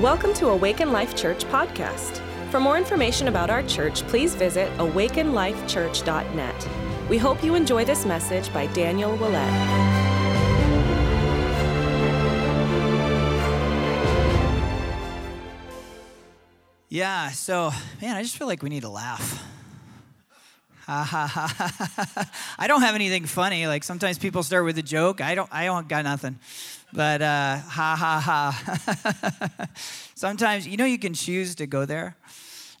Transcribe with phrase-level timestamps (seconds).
[0.00, 2.22] Welcome to Awaken Life Church podcast.
[2.50, 6.68] For more information about our church, please visit awakenlifechurch.net.
[7.10, 9.52] We hope you enjoy this message by Daniel Willett.
[16.88, 17.70] Yeah, so
[18.00, 19.46] man, I just feel like we need to laugh.
[20.86, 22.30] Ha ha ha.
[22.58, 23.66] I don't have anything funny.
[23.66, 25.20] Like sometimes people start with a joke.
[25.20, 26.38] I don't I don't got nothing.
[26.92, 29.68] But uh, ha ha ha.
[30.14, 32.16] Sometimes, you know, you can choose to go there.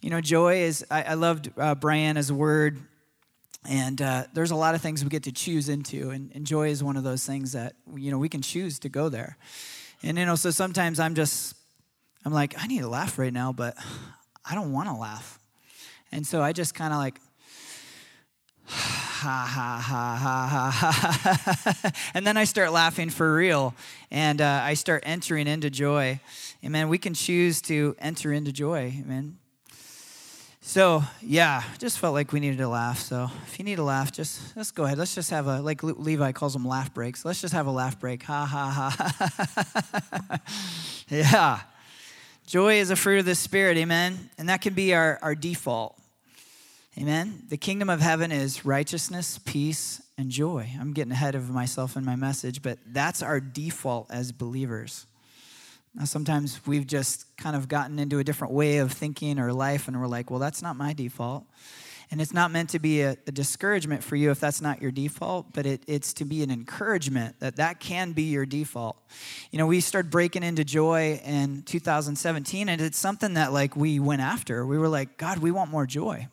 [0.00, 2.78] You know, joy is, I, I loved uh, Brian as a word.
[3.68, 6.10] And uh, there's a lot of things we get to choose into.
[6.10, 8.88] And, and joy is one of those things that, you know, we can choose to
[8.88, 9.36] go there.
[10.02, 11.54] And, you know, so sometimes I'm just,
[12.24, 13.76] I'm like, I need to laugh right now, but
[14.44, 15.38] I don't want to laugh.
[16.10, 17.20] And so I just kind of like,
[18.70, 23.74] ha ha ha ha ha ha and then i start laughing for real
[24.10, 26.20] and uh, i start entering into joy.
[26.64, 26.88] Amen.
[26.88, 28.92] We can choose to enter into joy.
[29.00, 29.38] Amen.
[30.60, 32.98] So yeah just felt like we needed to laugh.
[32.98, 34.98] So if you need to laugh just let's go ahead.
[34.98, 37.24] Let's just have a like levi calls them laugh breaks.
[37.24, 38.22] Let's just have a laugh break.
[38.24, 40.40] Ha ha ha.
[41.08, 41.60] Yeah.
[42.46, 43.76] Joy is a fruit of the spirit.
[43.76, 44.30] Amen.
[44.38, 45.99] And that can be our, our default
[47.00, 47.44] Amen.
[47.48, 50.68] The kingdom of heaven is righteousness, peace, and joy.
[50.78, 55.06] I'm getting ahead of myself in my message, but that's our default as believers.
[55.94, 59.88] Now, sometimes we've just kind of gotten into a different way of thinking or life,
[59.88, 61.44] and we're like, well, that's not my default.
[62.10, 64.90] And it's not meant to be a, a discouragement for you if that's not your
[64.90, 68.98] default, but it, it's to be an encouragement that that can be your default.
[69.50, 73.98] You know, we started breaking into joy in 2017, and it's something that like we
[74.00, 74.66] went after.
[74.66, 76.28] We were like, God, we want more joy.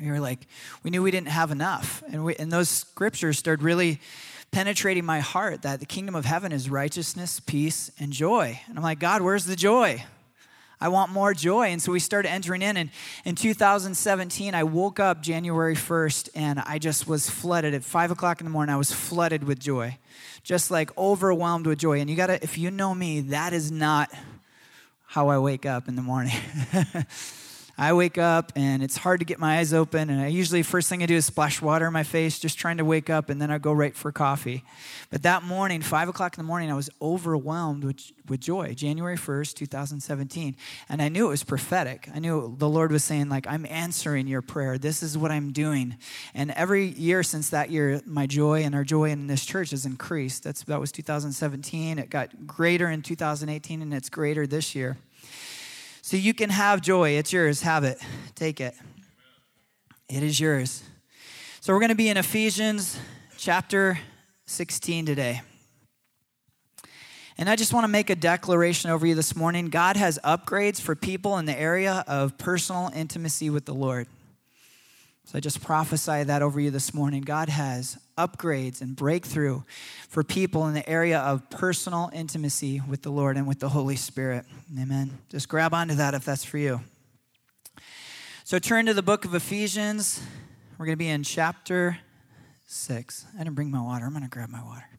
[0.00, 0.46] We were like,
[0.82, 2.02] we knew we didn't have enough.
[2.10, 4.00] And, we, and those scriptures started really
[4.50, 8.60] penetrating my heart that the kingdom of heaven is righteousness, peace, and joy.
[8.68, 10.04] And I'm like, God, where's the joy?
[10.80, 11.68] I want more joy.
[11.68, 12.76] And so we started entering in.
[12.76, 12.90] And
[13.24, 18.40] in 2017, I woke up January 1st and I just was flooded at five o'clock
[18.40, 18.72] in the morning.
[18.72, 19.98] I was flooded with joy,
[20.44, 22.00] just like overwhelmed with joy.
[22.00, 24.10] And you gotta, if you know me, that is not
[25.06, 26.34] how I wake up in the morning.
[27.80, 30.10] I wake up and it's hard to get my eyes open.
[30.10, 32.78] And I usually, first thing I do is splash water in my face, just trying
[32.78, 34.64] to wake up, and then I go right for coffee.
[35.10, 39.16] But that morning, five o'clock in the morning, I was overwhelmed with, with joy, January
[39.16, 40.56] 1st, 2017.
[40.88, 42.08] And I knew it was prophetic.
[42.12, 44.76] I knew the Lord was saying, like, I'm answering your prayer.
[44.76, 45.96] This is what I'm doing.
[46.34, 49.86] And every year since that year, my joy and our joy in this church has
[49.86, 50.42] increased.
[50.42, 52.00] That's, that was 2017.
[52.00, 54.96] It got greater in 2018, and it's greater this year.
[56.08, 57.10] So you can have joy.
[57.18, 57.60] It's yours.
[57.60, 57.98] Have it.
[58.34, 58.72] Take it.
[60.08, 60.82] It is yours.
[61.60, 62.98] So we're going to be in Ephesians
[63.36, 63.98] chapter
[64.46, 65.42] 16 today.
[67.36, 69.66] And I just want to make a declaration over you this morning.
[69.66, 74.06] God has upgrades for people in the area of personal intimacy with the Lord.
[75.28, 77.20] So I just prophesy that over you this morning.
[77.20, 79.60] God has upgrades and breakthrough
[80.08, 83.96] for people in the area of personal intimacy with the Lord and with the Holy
[83.96, 84.46] Spirit.
[84.80, 85.18] Amen.
[85.28, 86.80] Just grab onto that if that's for you.
[88.42, 90.22] So turn to the book of Ephesians.
[90.78, 91.98] We're going to be in chapter
[92.66, 93.26] 6.
[93.34, 94.06] I didn't bring my water.
[94.06, 94.97] I'm going to grab my water.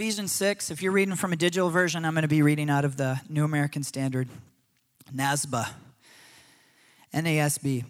[0.00, 2.86] Ephesians 6, if you're reading from a digital version, I'm going to be reading out
[2.86, 4.30] of the New American Standard,
[5.14, 5.68] NASB,
[7.12, 7.84] NASB.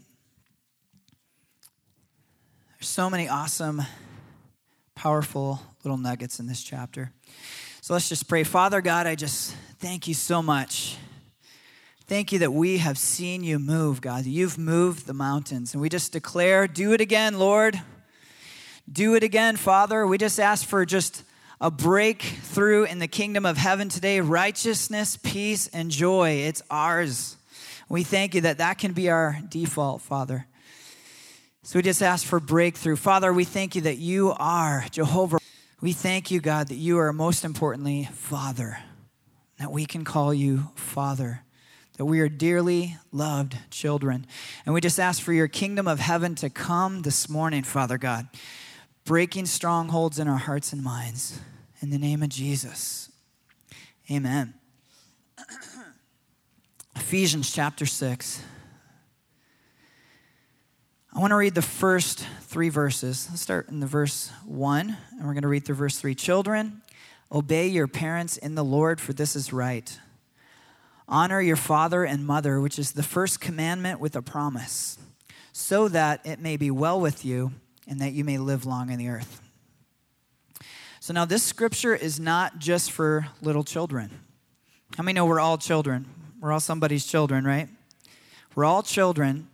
[2.74, 3.82] There's so many awesome,
[4.96, 7.12] powerful little nuggets in this chapter.
[7.80, 8.42] So let's just pray.
[8.42, 10.96] Father God, I just thank you so much.
[12.08, 14.24] Thank you that we have seen you move, God.
[14.24, 15.74] You've moved the mountains.
[15.74, 17.80] And we just declare, do it again, Lord.
[18.92, 20.04] Do it again, Father.
[20.08, 21.22] We just ask for just
[21.60, 26.42] a breakthrough in the kingdom of heaven today righteousness, peace, and joy.
[26.46, 27.36] It's ours.
[27.88, 30.46] We thank you that that can be our default, Father.
[31.62, 32.96] So we just ask for breakthrough.
[32.96, 35.38] Father, we thank you that you are Jehovah.
[35.82, 38.78] We thank you, God, that you are most importantly Father,
[39.58, 41.42] that we can call you Father,
[41.98, 44.26] that we are dearly loved children.
[44.64, 48.28] And we just ask for your kingdom of heaven to come this morning, Father God,
[49.04, 51.40] breaking strongholds in our hearts and minds.
[51.82, 53.10] In the name of Jesus.
[54.10, 54.52] Amen.
[56.96, 58.42] Ephesians chapter 6.
[61.14, 63.26] I want to read the first three verses.
[63.30, 66.14] Let's start in the verse 1, and we're going to read through verse 3.
[66.14, 66.82] Children,
[67.32, 69.98] obey your parents in the Lord, for this is right.
[71.08, 74.98] Honor your father and mother, which is the first commandment with a promise,
[75.52, 77.52] so that it may be well with you
[77.88, 79.40] and that you may live long in the earth.
[81.02, 84.20] So now this scripture is not just for little children.
[84.98, 86.04] How many know we're all children?
[86.42, 87.70] We're all somebody's children, right?
[88.54, 89.48] We're all children.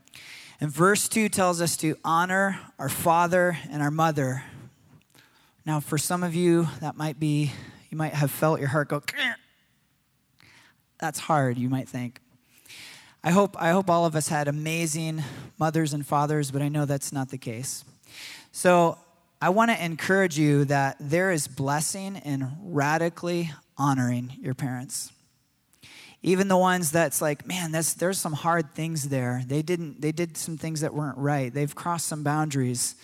[0.61, 4.43] And verse 2 tells us to honor our father and our mother.
[5.65, 7.53] Now, for some of you, that might be,
[7.91, 9.01] you might have felt your heart go,
[10.99, 12.19] that's hard, you might think.
[13.23, 15.23] I hope, I hope all of us had amazing
[15.61, 17.85] mothers and fathers, but I know that's not the case.
[18.51, 18.99] So
[19.47, 25.13] I want to encourage you that there is blessing in radically honoring your parents.
[26.21, 29.45] Even the ones that's like, man, that's, there's some hard things there.
[29.47, 31.55] They didn't, they did some things that weren't right.
[31.55, 32.97] They've crossed some boundaries.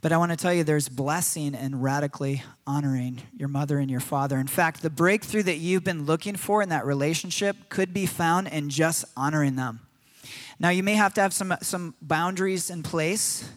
[0.00, 4.00] But I want to tell you there's blessing in radically honoring your mother and your
[4.00, 4.38] father.
[4.38, 8.48] In fact, the breakthrough that you've been looking for in that relationship could be found
[8.48, 9.78] in just honoring them.
[10.58, 13.48] Now, you may have to have some, some boundaries in place,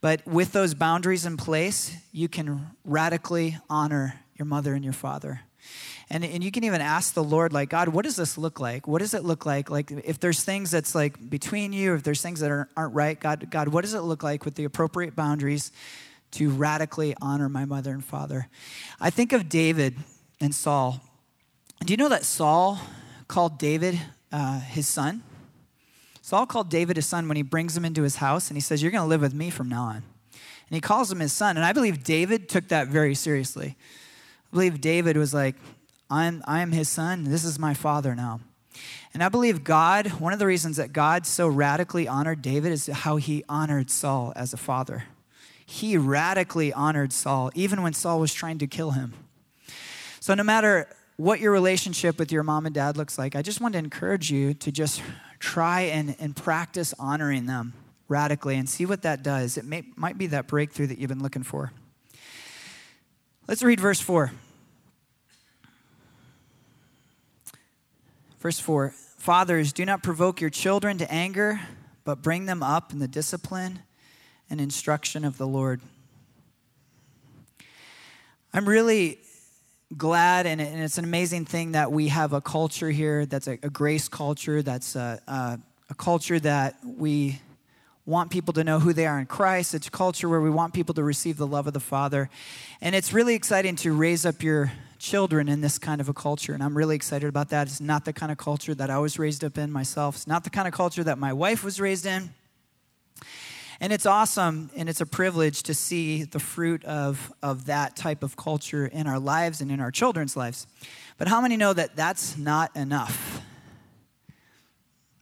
[0.00, 5.40] but with those boundaries in place, you can radically honor your mother and your father.
[6.10, 8.88] And, and you can even ask the Lord, like, God, what does this look like?
[8.88, 9.68] What does it look like?
[9.68, 13.18] Like, if there's things that's like between you, if there's things that are, aren't right,
[13.18, 15.70] God, God, what does it look like with the appropriate boundaries
[16.30, 18.48] to radically honor my mother and father?
[18.98, 19.96] I think of David
[20.40, 21.00] and Saul.
[21.84, 22.80] Do you know that Saul
[23.26, 24.00] called David
[24.32, 25.22] uh, his son?
[26.28, 28.82] Saul called David his son when he brings him into his house and he says,
[28.82, 29.96] You're going to live with me from now on.
[29.96, 30.02] And
[30.68, 31.56] he calls him his son.
[31.56, 33.76] And I believe David took that very seriously.
[33.78, 35.54] I believe David was like,
[36.10, 37.24] I'm, I'm his son.
[37.24, 38.40] This is my father now.
[39.14, 42.88] And I believe God, one of the reasons that God so radically honored David is
[42.88, 45.04] how he honored Saul as a father.
[45.64, 49.14] He radically honored Saul, even when Saul was trying to kill him.
[50.20, 53.62] So, no matter what your relationship with your mom and dad looks like, I just
[53.62, 55.00] want to encourage you to just
[55.38, 57.74] try and, and practice honoring them
[58.08, 59.56] radically and see what that does.
[59.56, 61.72] It may, might be that breakthrough that you've been looking for.
[63.46, 64.32] Let's read verse 4.
[68.40, 71.60] Verse 4 Fathers, do not provoke your children to anger,
[72.04, 73.80] but bring them up in the discipline
[74.48, 75.80] and instruction of the Lord.
[78.54, 79.18] I'm really
[79.96, 84.08] glad, and it's an amazing thing that we have a culture here that's a, grace
[84.08, 85.58] culture, that's a, a,
[85.90, 87.40] a culture that we
[88.04, 89.74] want people to know who they are in Christ.
[89.74, 92.30] It's a culture where we want people to receive the love of the Father.
[92.80, 96.54] And it's really exciting to raise up your children in this kind of a culture.
[96.54, 97.66] And I'm really excited about that.
[97.66, 100.44] It's not the kind of culture that I was raised up in myself, it's not
[100.44, 102.30] the kind of culture that my wife was raised in.
[103.80, 108.22] And it's awesome and it's a privilege to see the fruit of, of that type
[108.22, 110.66] of culture in our lives and in our children's lives.
[111.16, 113.40] But how many know that that's not enough?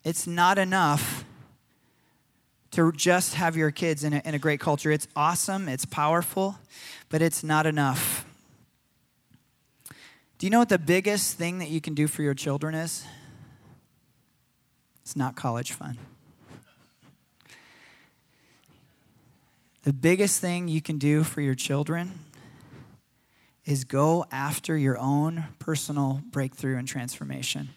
[0.05, 1.25] It's not enough
[2.70, 4.91] to just have your kids in a, in a great culture.
[4.91, 6.58] It's awesome, it's powerful,
[7.08, 8.25] but it's not enough.
[10.38, 13.06] Do you know what the biggest thing that you can do for your children is?
[15.03, 15.99] It's not college fun.
[19.86, 22.18] The biggest thing you can do for your children
[23.64, 27.68] is go after your own personal breakthrough and transformation.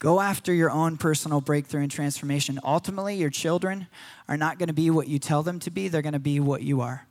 [0.00, 2.58] Go after your own personal breakthrough and transformation.
[2.64, 3.86] Ultimately, your children
[4.26, 6.40] are not going to be what you tell them to be, they're going to be
[6.40, 7.06] what you are.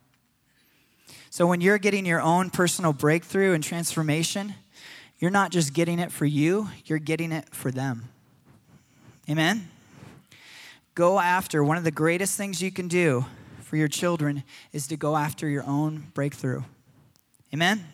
[1.30, 4.52] So when you're getting your own personal breakthrough and transformation,
[5.18, 8.10] you're not just getting it for you, you're getting it for them.
[9.30, 9.70] Amen?
[11.00, 13.24] Go after one of the greatest things you can do
[13.62, 16.62] for your children is to go after your own breakthrough.
[17.54, 17.86] Amen?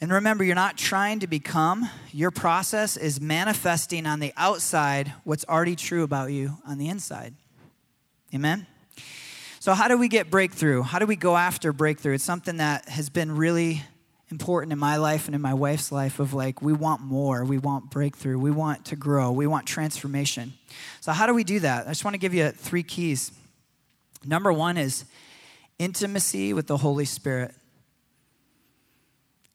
[0.00, 5.44] And remember, you're not trying to become, your process is manifesting on the outside what's
[5.46, 7.34] already true about you on the inside.
[8.32, 8.64] Amen?
[9.58, 10.82] So, how do we get breakthrough?
[10.82, 12.14] How do we go after breakthrough?
[12.14, 13.82] It's something that has been really
[14.30, 17.58] important in my life and in my wife's life of like, we want more, we
[17.58, 20.52] want breakthrough, we want to grow, we want transformation.
[21.00, 21.86] So, how do we do that?
[21.86, 23.32] I just want to give you three keys.
[24.24, 25.04] Number one is
[25.78, 27.54] intimacy with the Holy Spirit.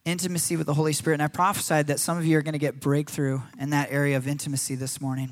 [0.06, 1.15] Intimacy with the Holy Spirit.
[1.15, 4.18] And I prophesied that some of you are going to get breakthrough in that area
[4.18, 5.32] of intimacy this morning.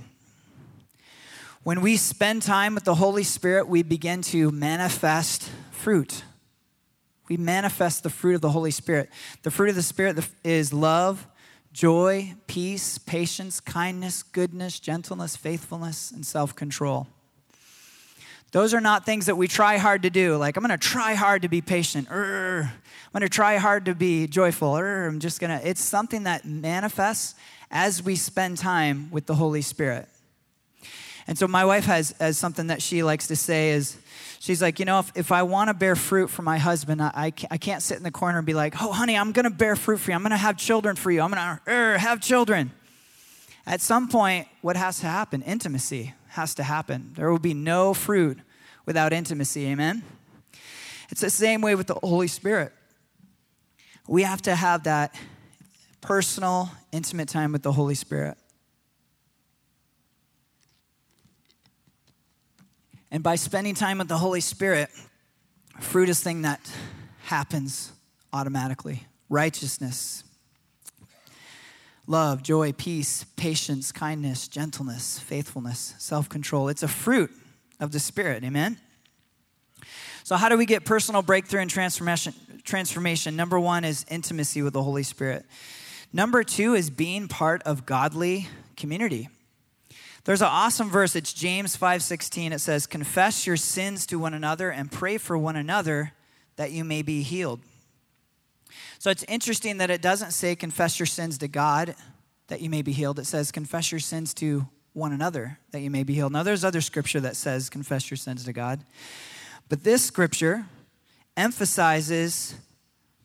[1.63, 6.23] When we spend time with the Holy Spirit, we begin to manifest fruit.
[7.31, 9.09] We manifest the fruit of the Holy Spirit.
[9.43, 11.25] The fruit of the Spirit is love,
[11.71, 17.07] joy, peace, patience, kindness, goodness, gentleness, faithfulness, and self control.
[18.51, 20.35] Those are not things that we try hard to do.
[20.35, 22.09] Like, I'm going to try hard to be patient.
[22.09, 22.65] Urgh.
[22.65, 24.73] I'm going to try hard to be joyful.
[24.73, 25.07] Urgh.
[25.07, 27.35] I'm just going to, it's something that manifests
[27.71, 30.09] as we spend time with the Holy Spirit.
[31.27, 33.97] And so my wife has, has something that she likes to say is,
[34.41, 37.31] she's like, you know, if, if I want to bear fruit for my husband, I,
[37.49, 39.75] I, can't, sit in the corner and be like, oh, honey, I'm going to bear
[39.75, 40.15] fruit for you.
[40.15, 41.21] I'm going to have children for you.
[41.21, 42.71] I'm going to er, have children.
[43.65, 45.43] At some point, what has to happen?
[45.43, 47.11] Intimacy has to happen.
[47.15, 48.39] There will be no fruit
[48.85, 49.67] without intimacy.
[49.67, 50.03] Amen?
[51.09, 52.73] It's the same way with the Holy Spirit.
[54.07, 55.15] We have to have that
[56.01, 58.37] personal, intimate time with the Holy Spirit.
[63.11, 64.89] And by spending time with the Holy Spirit,
[65.81, 66.61] fruit is thing that
[67.23, 67.91] happens
[68.31, 69.05] automatically.
[69.29, 70.23] Righteousness,
[72.07, 76.69] love, joy, peace, patience, kindness, gentleness, faithfulness, self-control.
[76.69, 77.31] It's a fruit
[77.79, 78.43] of the Spirit.
[78.43, 78.77] Amen.
[80.23, 82.33] So how do we get personal breakthrough and transformation?
[82.63, 83.35] Transformation.
[83.35, 85.45] Number 1 is intimacy with the Holy Spirit.
[86.13, 89.29] Number 2 is being part of godly community.
[90.23, 91.15] There's an awesome verse.
[91.15, 92.53] It's James 5:16.
[92.53, 96.13] It says, "Confess your sins to one another and pray for one another
[96.57, 97.61] that you may be healed."
[98.99, 101.95] So it's interesting that it doesn't say confess your sins to God
[102.47, 103.17] that you may be healed.
[103.17, 106.33] It says confess your sins to one another that you may be healed.
[106.33, 108.85] Now there's other scripture that says confess your sins to God.
[109.69, 110.67] But this scripture
[111.35, 112.55] emphasizes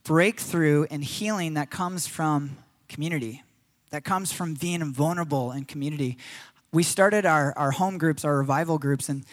[0.02, 2.56] breakthrough and healing that comes from
[2.88, 3.42] community,
[3.90, 6.16] that comes from being vulnerable in community
[6.72, 9.24] we started our, our home groups, our revival groups, and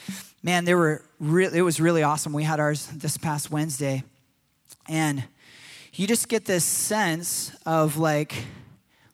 [0.41, 2.33] man, they were really, it was really awesome.
[2.33, 4.03] We had ours this past Wednesday,
[4.87, 5.23] and
[5.93, 8.33] you just get this sense of like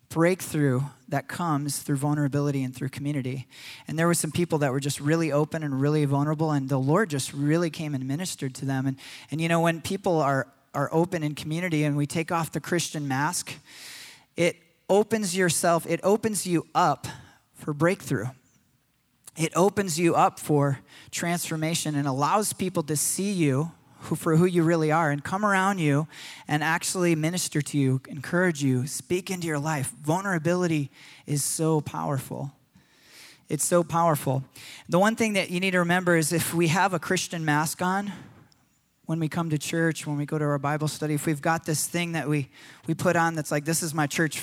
[0.09, 3.47] breakthrough that comes through vulnerability and through community.
[3.87, 6.77] And there were some people that were just really open and really vulnerable, and the
[6.79, 8.85] Lord just really came and ministered to them.
[8.85, 8.97] And,
[9.31, 12.59] and you know, when people are, are open in community and we take off the
[12.59, 13.53] Christian mask,
[14.35, 14.55] it
[14.89, 17.07] opens yourself, it opens you up
[17.59, 18.27] for breakthrough.
[19.37, 20.79] It opens you up for
[21.11, 25.45] transformation and allows people to see you who, for who you really are and come
[25.45, 26.07] around you
[26.47, 29.93] and actually minister to you, encourage you, speak into your life.
[30.01, 30.89] Vulnerability
[31.25, 32.51] is so powerful.
[33.49, 34.43] It's so powerful.
[34.87, 37.81] The one thing that you need to remember is if we have a Christian mask
[37.81, 38.11] on,
[39.05, 41.65] when we come to church, when we go to our Bible study, if we've got
[41.65, 42.47] this thing that we,
[42.85, 44.39] we put on that's like, this is my church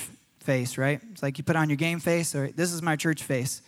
[0.47, 1.01] face, right?
[1.11, 3.61] It's like you put on your game face, or this is my church face.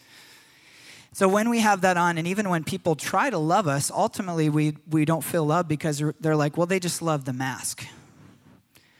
[1.11, 4.47] So when we have that on, and even when people try to love us, ultimately
[4.49, 7.85] we, we don't feel love because they're like, well, they just love the mask.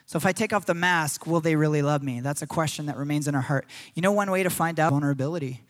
[0.08, 2.20] So if I take off the mask, will they really love me?
[2.20, 3.66] That's a question that remains in our heart.
[3.94, 5.62] You know, one way to find out vulnerability.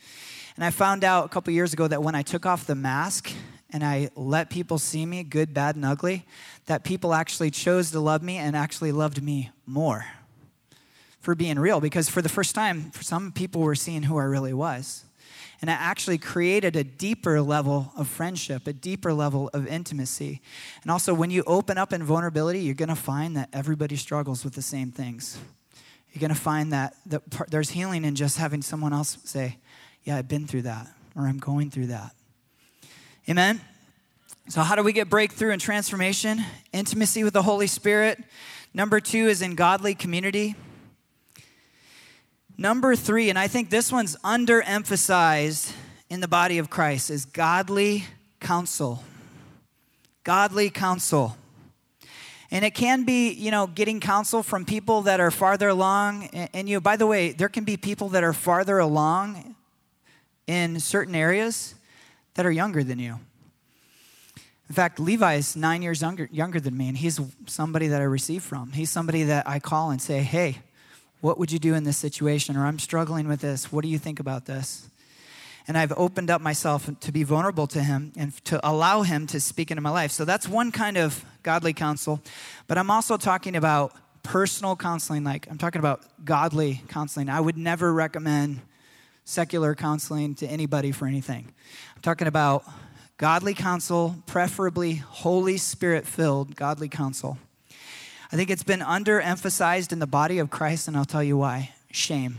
[0.56, 3.32] And I found out a couple years ago that when I took off the mask
[3.70, 6.26] and I let people see me, good, bad, and ugly,
[6.66, 10.06] that people actually chose to love me and actually loved me more
[11.20, 14.54] for being real because for the first time, some people were seeing who I really
[14.54, 15.06] was.
[15.62, 20.42] And it actually created a deeper level of friendship, a deeper level of intimacy.
[20.84, 24.46] And also, when you open up in vulnerability, you're going to find that everybody struggles
[24.46, 25.38] with the same things.
[26.14, 29.58] You're going to find that, that there's healing in just having someone else say,
[30.06, 32.16] Yeah, I've been through that, or I'm going through that.
[33.28, 33.60] Amen?
[34.48, 36.42] So, how do we get breakthrough and transformation?
[36.72, 38.24] Intimacy with the Holy Spirit.
[38.74, 40.56] Number two is in godly community.
[42.60, 45.72] Number three, and I think this one's underemphasized
[46.10, 48.04] in the body of Christ, is godly
[48.42, 49.02] counsel.
[50.26, 51.38] Godly counsel.
[52.52, 56.26] And it can be, you know, getting counsel from people that are farther along.
[56.54, 59.56] And, you know, by the way, there can be people that are farther along
[60.46, 61.76] in certain areas
[62.34, 63.22] that are younger than you.
[64.68, 68.04] In fact, Levi is nine years younger, younger than me, and he's somebody that I
[68.04, 68.74] receive from.
[68.74, 70.58] He's somebody that I call and say, hey,
[71.22, 72.56] what would you do in this situation?
[72.56, 73.72] Or I'm struggling with this.
[73.72, 74.90] What do you think about this?
[75.68, 79.40] And I've opened up myself to be vulnerable to him and to allow him to
[79.40, 80.12] speak into my life.
[80.12, 82.22] So that's one kind of godly counsel.
[82.68, 87.30] But I'm also talking about personal counseling, like I'm talking about godly counseling.
[87.30, 88.62] I would never recommend
[89.26, 91.54] secular counseling to anybody for anything.
[91.96, 92.64] I'm talking about
[93.18, 97.38] godly counsel, preferably Holy Spirit filled godly counsel.
[98.32, 101.74] I think it's been underemphasized in the body of Christ, and I'll tell you why
[101.92, 102.38] shame.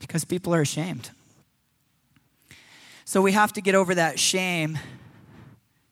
[0.00, 1.10] Because people are ashamed.
[3.04, 4.78] So we have to get over that shame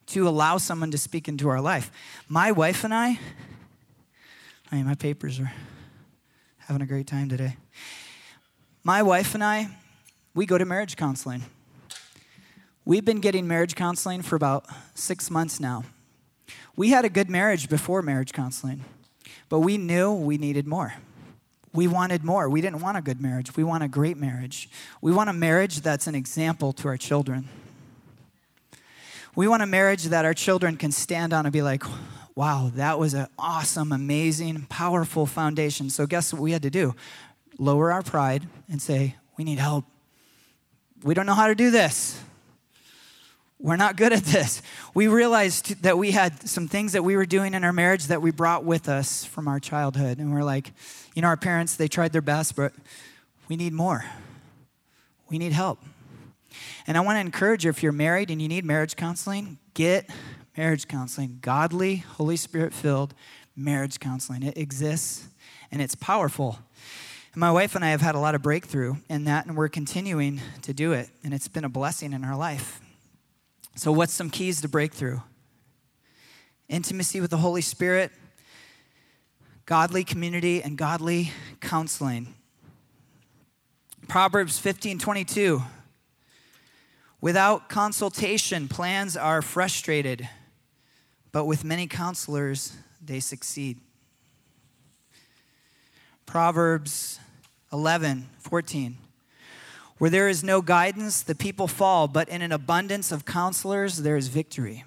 [0.06, 1.90] to allow someone to speak into our life.
[2.28, 3.18] My wife and I,
[4.70, 5.52] I mean, my papers are
[6.58, 7.56] having a great time today.
[8.82, 9.68] My wife and I,
[10.34, 11.42] we go to marriage counseling.
[12.84, 15.84] We've been getting marriage counseling for about six months now.
[16.76, 18.84] We had a good marriage before marriage counseling,
[19.48, 20.94] but we knew we needed more.
[21.72, 22.48] we wanted more.
[22.48, 23.54] We didn't want a good marriage.
[23.54, 24.68] We want a great marriage.
[25.02, 27.48] We want a marriage that's an example to our children.
[29.34, 31.84] We want a marriage that our children can stand on and be like,
[32.34, 35.90] wow, that was an awesome, amazing, powerful foundation.
[35.90, 36.94] So, guess what we had to do?
[37.58, 39.84] Lower our pride and say, we need help.
[41.02, 42.18] We don't know how to do this.
[43.58, 44.60] We're not good at this.
[44.92, 48.20] We realized that we had some things that we were doing in our marriage that
[48.20, 50.18] we brought with us from our childhood.
[50.18, 50.72] And we're like,
[51.14, 52.72] you know, our parents, they tried their best, but
[53.48, 54.04] we need more.
[55.30, 55.78] We need help.
[56.86, 60.10] And I want to encourage you if you're married and you need marriage counseling, get
[60.56, 61.38] marriage counseling.
[61.40, 63.14] Godly, Holy Spirit filled
[63.56, 64.42] marriage counseling.
[64.42, 65.28] It exists
[65.72, 66.58] and it's powerful.
[67.32, 69.68] And my wife and I have had a lot of breakthrough in that, and we're
[69.68, 71.08] continuing to do it.
[71.24, 72.80] And it's been a blessing in our life.
[73.78, 75.20] So, what's some keys to breakthrough?
[76.66, 78.10] Intimacy with the Holy Spirit,
[79.66, 81.30] godly community, and godly
[81.60, 82.34] counseling.
[84.08, 85.62] Proverbs 15 22.
[87.20, 90.26] Without consultation, plans are frustrated,
[91.30, 93.78] but with many counselors, they succeed.
[96.24, 97.20] Proverbs
[97.74, 98.96] 11 14.
[99.98, 104.16] Where there is no guidance, the people fall, but in an abundance of counselors, there
[104.16, 104.84] is victory.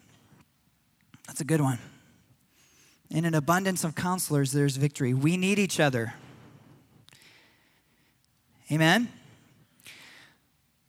[1.25, 1.80] That's a good one.
[3.10, 5.13] In an abundance of counselors, there's victory.
[5.16, 6.13] We need each other.
[8.72, 9.10] Amen?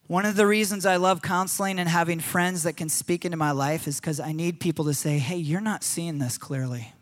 [0.07, 3.53] One of the reasons I love counseling and having friends that can speak into my
[3.53, 6.93] life is because I need people to say, hey, you're not seeing this clearly.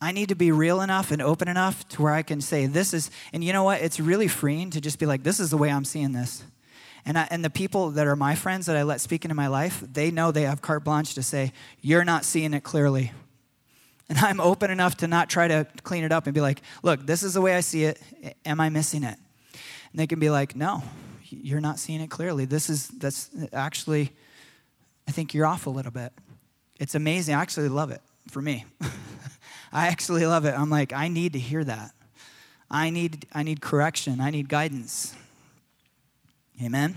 [0.00, 2.94] I need to be real enough and open enough to where I can say, this
[2.94, 3.82] is, and you know what?
[3.82, 6.44] It's really freeing to just be like, this is the way I'm seeing this.
[7.04, 9.48] And, I, and the people that are my friends that I let speak into my
[9.48, 13.12] life, they know they have carte blanche to say, you're not seeing it clearly.
[14.08, 17.04] And I'm open enough to not try to clean it up and be like, look,
[17.04, 18.00] this is the way I see it.
[18.46, 19.18] Am I missing it?
[19.52, 20.82] And they can be like, no,
[21.24, 22.44] you're not seeing it clearly.
[22.44, 24.12] This is, that's actually,
[25.06, 26.12] I think you're off a little bit.
[26.78, 27.34] It's amazing.
[27.34, 28.64] I actually love it for me.
[29.72, 30.54] I actually love it.
[30.54, 31.92] I'm like, I need to hear that.
[32.70, 34.20] I need, I need correction.
[34.20, 35.14] I need guidance.
[36.62, 36.96] Amen.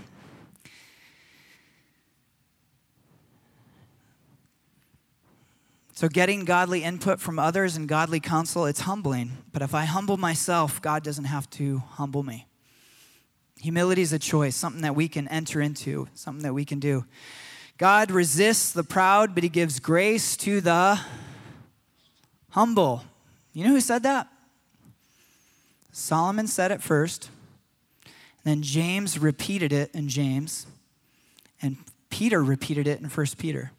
[5.94, 9.38] So, getting godly input from others and godly counsel, it's humbling.
[9.52, 12.48] But if I humble myself, God doesn't have to humble me.
[13.60, 17.04] Humility is a choice, something that we can enter into, something that we can do.
[17.78, 20.98] God resists the proud, but he gives grace to the
[22.52, 23.04] humble.
[23.52, 24.28] You know who said that?
[25.90, 27.28] Solomon said it first.
[28.44, 30.66] Then James repeated it in James.
[31.60, 31.76] And
[32.10, 33.72] Peter repeated it in 1 Peter.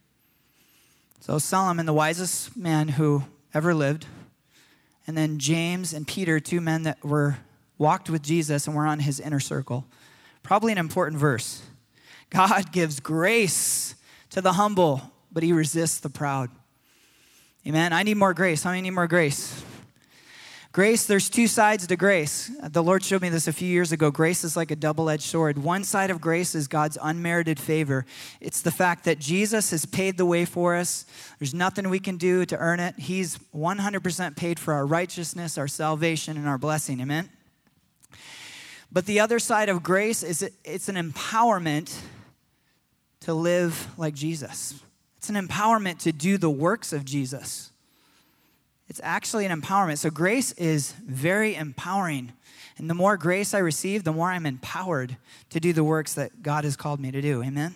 [1.20, 4.06] So Solomon, the wisest man who ever lived,
[5.08, 7.38] and then James and Peter, two men that were
[7.78, 9.86] walked with Jesus and were on his inner circle.
[10.44, 11.62] Probably an important verse.
[12.30, 13.96] God gives grace
[14.30, 16.50] to the humble, but he resists the proud.
[17.66, 17.94] Amen.
[17.94, 18.64] I need more grace.
[18.64, 19.64] How many need more grace?
[20.74, 22.52] Grace, there's two sides to grace.
[22.62, 24.10] The Lord showed me this a few years ago.
[24.10, 25.60] Grace is like a double edged sword.
[25.60, 28.08] One side of grace is God's unmerited favor.
[28.42, 31.06] It's the fact that Jesus has paid the way for us.
[31.38, 32.96] There's nothing we can do to earn it.
[32.98, 37.00] He's 100% paid for our righteousness, our salvation, and our blessing.
[37.00, 37.30] Amen?
[38.92, 41.96] But the other side of grace is it's an empowerment
[43.22, 44.82] to live like Jesus.
[45.24, 47.72] It's an empowerment to do the works of Jesus.
[48.90, 50.00] It's actually an empowerment.
[50.00, 52.34] So, grace is very empowering.
[52.78, 55.16] And the more grace I receive, the more I'm empowered
[55.52, 57.42] to do the works that God has called me to do.
[57.42, 57.76] Amen?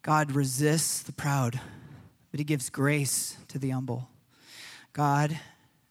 [0.00, 1.60] God resists the proud,
[2.30, 4.08] but He gives grace to the humble.
[4.94, 5.38] God,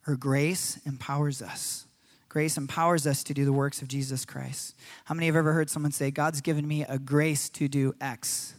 [0.07, 1.85] or grace, empowers us.
[2.29, 4.75] Grace empowers us to do the works of Jesus Christ.
[5.03, 8.55] How many have ever heard someone say, God's given me a grace to do X?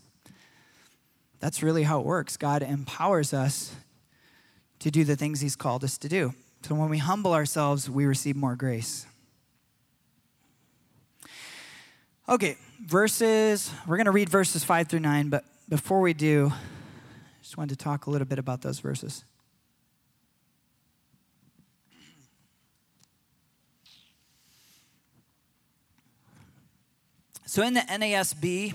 [1.40, 2.36] That's really how it works.
[2.36, 3.74] God empowers us
[4.80, 6.34] to do the things He's called us to do.
[6.62, 9.06] So when we humble ourselves, we receive more grace.
[12.28, 17.42] Okay, verses, we're going to read verses 5 through 9, but before we do, I
[17.42, 19.22] just wanted to talk a little bit about those verses.
[27.46, 28.74] So in the NASB,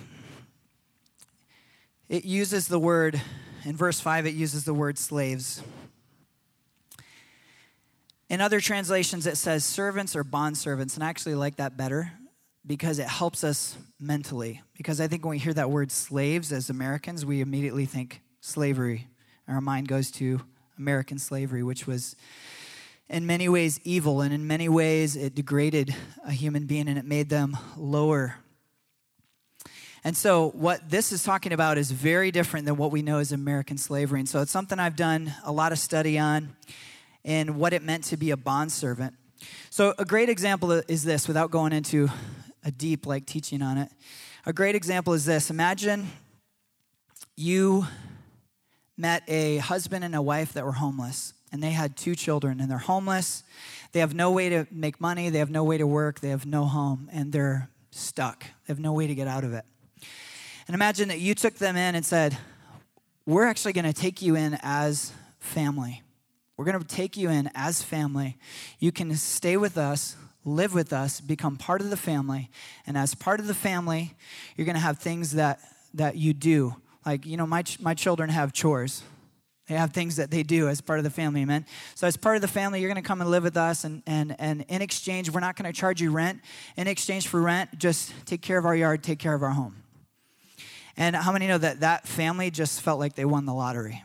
[2.11, 3.21] it uses the word,
[3.63, 5.63] in verse 5, it uses the word slaves.
[8.27, 12.11] In other translations, it says servants or bondservants, and I actually like that better
[12.67, 14.61] because it helps us mentally.
[14.75, 19.07] Because I think when we hear that word slaves as Americans, we immediately think slavery.
[19.47, 20.41] Our mind goes to
[20.77, 22.17] American slavery, which was
[23.07, 25.95] in many ways evil, and in many ways it degraded
[26.25, 28.35] a human being and it made them lower.
[30.03, 33.31] And so, what this is talking about is very different than what we know as
[33.31, 34.19] American slavery.
[34.19, 36.55] And so, it's something I've done a lot of study on
[37.23, 39.13] and what it meant to be a bondservant.
[39.69, 42.09] So, a great example is this without going into
[42.63, 43.89] a deep like teaching on it.
[44.45, 46.09] A great example is this Imagine
[47.37, 47.85] you
[48.97, 52.71] met a husband and a wife that were homeless, and they had two children, and
[52.71, 53.43] they're homeless.
[53.91, 56.47] They have no way to make money, they have no way to work, they have
[56.47, 58.43] no home, and they're stuck.
[58.43, 59.65] They have no way to get out of it.
[60.67, 62.37] And imagine that you took them in and said,
[63.25, 66.01] We're actually going to take you in as family.
[66.57, 68.37] We're going to take you in as family.
[68.79, 72.51] You can stay with us, live with us, become part of the family.
[72.85, 74.15] And as part of the family,
[74.55, 75.59] you're going to have things that,
[75.95, 76.75] that you do.
[77.05, 79.01] Like, you know, my, my children have chores.
[79.67, 81.65] They have things that they do as part of the family, amen?
[81.95, 83.83] So, as part of the family, you're going to come and live with us.
[83.83, 86.41] And, and, and in exchange, we're not going to charge you rent.
[86.75, 89.80] In exchange for rent, just take care of our yard, take care of our home.
[90.97, 94.03] And how many know that that family just felt like they won the lottery?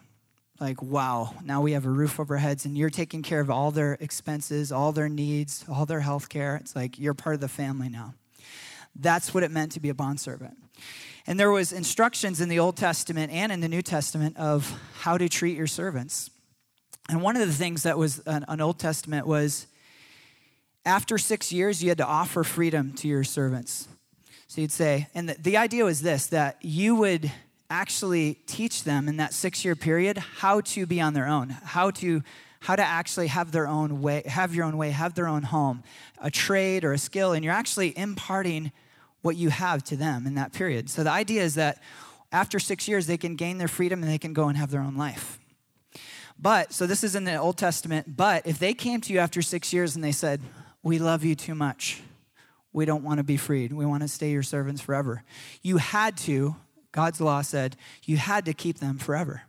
[0.59, 3.51] Like, wow, now we have a roof over our heads and you're taking care of
[3.51, 6.57] all their expenses, all their needs, all their health care.
[6.57, 8.15] It's like you're part of the family now.
[8.95, 10.57] That's what it meant to be a bondservant.
[11.27, 15.19] And there was instructions in the Old Testament and in the New Testament of how
[15.19, 16.31] to treat your servants.
[17.09, 19.67] And one of the things that was an, an Old Testament was
[20.87, 23.89] after six years, you had to offer freedom to your servants.
[24.49, 27.31] So you'd say, and the, the idea was this that you would
[27.69, 31.91] actually teach them in that six year period how to be on their own, how
[31.93, 32.23] to
[32.61, 35.85] how to actually have their own way, have your own way, have their own home,
[36.19, 38.73] a trade or a skill, and you're actually imparting
[39.23, 40.91] what you have to them in that period.
[40.91, 41.81] So the idea is that
[42.33, 44.81] after six years, they can gain their freedom and they can go and have their
[44.81, 45.39] own life.
[46.39, 49.43] But, so this is in the Old Testament, but if they came to you after
[49.43, 50.41] six years and they said,
[50.83, 52.03] We love you too much,
[52.77, 53.73] we don't want to be freed.
[53.73, 55.25] We want to stay your servants forever.
[55.63, 56.57] You had to,
[56.93, 59.45] God's law said, you had to keep them forever.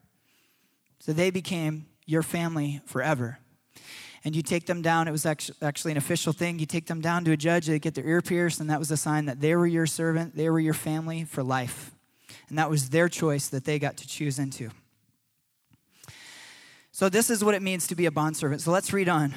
[0.99, 3.39] So they became your family forever.
[4.23, 6.57] And you take them down, it was actually an official thing.
[6.57, 8.91] You take them down to a judge, they get their ear pierced, and that was
[8.91, 11.91] a sign that they were your servant, they were your family for life.
[12.47, 14.69] And that was their choice that they got to choose into.
[16.93, 18.61] So, this is what it means to be a bondservant.
[18.61, 19.35] So, let's read on.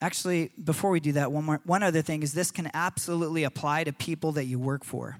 [0.00, 3.84] Actually, before we do that, one, more, one other thing is this can absolutely apply
[3.84, 5.18] to people that you work for.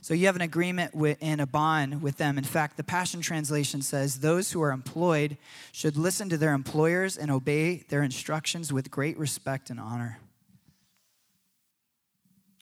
[0.00, 2.38] So you have an agreement with, and a bond with them.
[2.38, 5.36] In fact, the Passion Translation says those who are employed
[5.72, 10.18] should listen to their employers and obey their instructions with great respect and honor.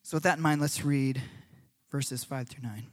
[0.02, 1.20] So, with that in mind, let's read
[1.90, 2.86] verses 5 through 9.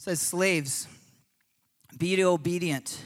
[0.00, 0.88] Says, Slaves,
[1.98, 3.02] be obedient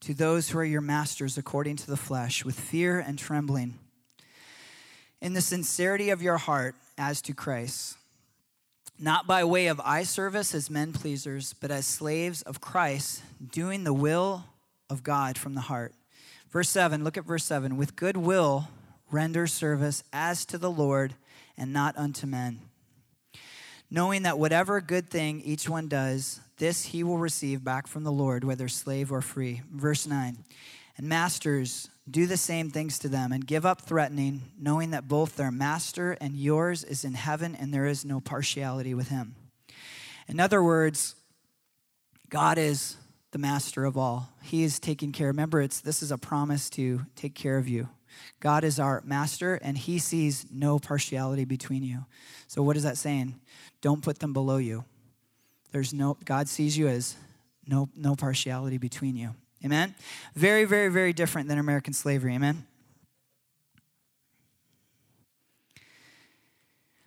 [0.00, 3.78] to those who are your masters according to the flesh, with fear and trembling,
[5.22, 7.96] in the sincerity of your heart as to Christ,
[8.98, 13.84] not by way of eye service as men pleasers, but as slaves of Christ, doing
[13.84, 14.44] the will
[14.90, 15.94] of God from the heart.
[16.50, 17.78] Verse 7, look at verse 7.
[17.78, 18.68] With good will,
[19.10, 21.14] render service as to the Lord
[21.56, 22.67] and not unto men
[23.90, 28.12] knowing that whatever good thing each one does, this he will receive back from the
[28.12, 29.62] Lord, whether slave or free.
[29.72, 30.38] Verse 9
[30.96, 35.36] And masters, do the same things to them, and give up threatening, knowing that both
[35.36, 39.34] their master and yours is in heaven, and there is no partiality with him.
[40.26, 41.14] In other words,
[42.28, 42.96] God is
[43.30, 44.30] the master of all.
[44.42, 45.28] He is taking care.
[45.28, 47.88] Remember, it's this is a promise to take care of you.
[48.40, 52.06] God is our master, and he sees no partiality between you.
[52.46, 53.38] So, what is that saying?
[53.80, 54.84] Don't put them below you.
[55.70, 57.16] There's no, God sees you as
[57.66, 59.34] no, no partiality between you.
[59.64, 59.94] Amen?
[60.34, 62.34] Very, very, very different than American slavery.
[62.34, 62.66] Amen?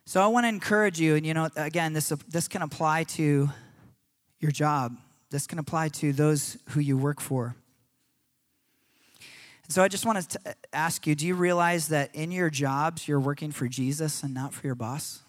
[0.05, 3.49] So I want to encourage you, and you know, again, this, this can apply to
[4.39, 4.97] your job.
[5.29, 7.55] This can apply to those who you work for.
[9.69, 13.21] So I just want to ask you do you realize that in your jobs you're
[13.21, 15.21] working for Jesus and not for your boss?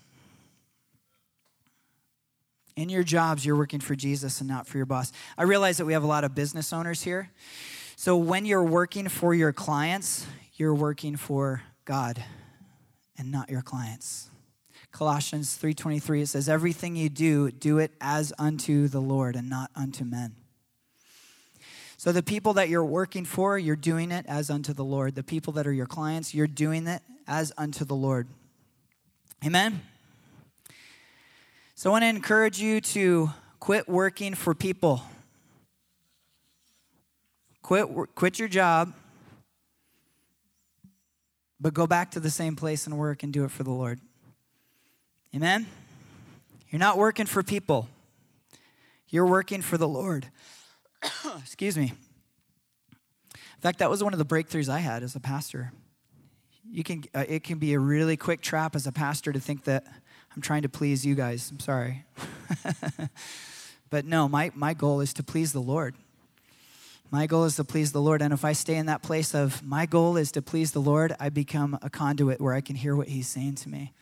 [2.76, 5.12] In your jobs, you're working for Jesus and not for your boss.
[5.36, 7.30] I realize that we have a lot of business owners here.
[7.96, 12.22] So when you're working for your clients, you're working for God
[13.18, 14.30] and not your clients.
[14.90, 19.70] Colossians 3:23 it says everything you do do it as unto the Lord and not
[19.74, 20.36] unto men.
[21.96, 25.14] So the people that you're working for, you're doing it as unto the Lord.
[25.14, 28.26] The people that are your clients, you're doing it as unto the Lord.
[29.44, 29.82] Amen.
[31.82, 35.02] So I want to encourage you to quit working for people.
[37.60, 38.92] Quit, quit your job,
[41.60, 43.98] but go back to the same place and work and do it for the Lord.
[45.34, 45.66] Amen?
[46.70, 47.88] You're not working for people,
[49.08, 50.28] you're working for the Lord.
[51.40, 51.92] Excuse me.
[53.32, 55.72] In fact, that was one of the breakthroughs I had as a pastor.
[56.64, 59.64] You can, uh, it can be a really quick trap as a pastor to think
[59.64, 59.84] that
[60.34, 61.50] I'm trying to please you guys.
[61.50, 62.04] I'm sorry.
[63.90, 65.94] but no, my, my goal is to please the Lord.
[67.10, 68.22] My goal is to please the Lord.
[68.22, 71.14] And if I stay in that place of my goal is to please the Lord,
[71.20, 73.92] I become a conduit where I can hear what He's saying to me.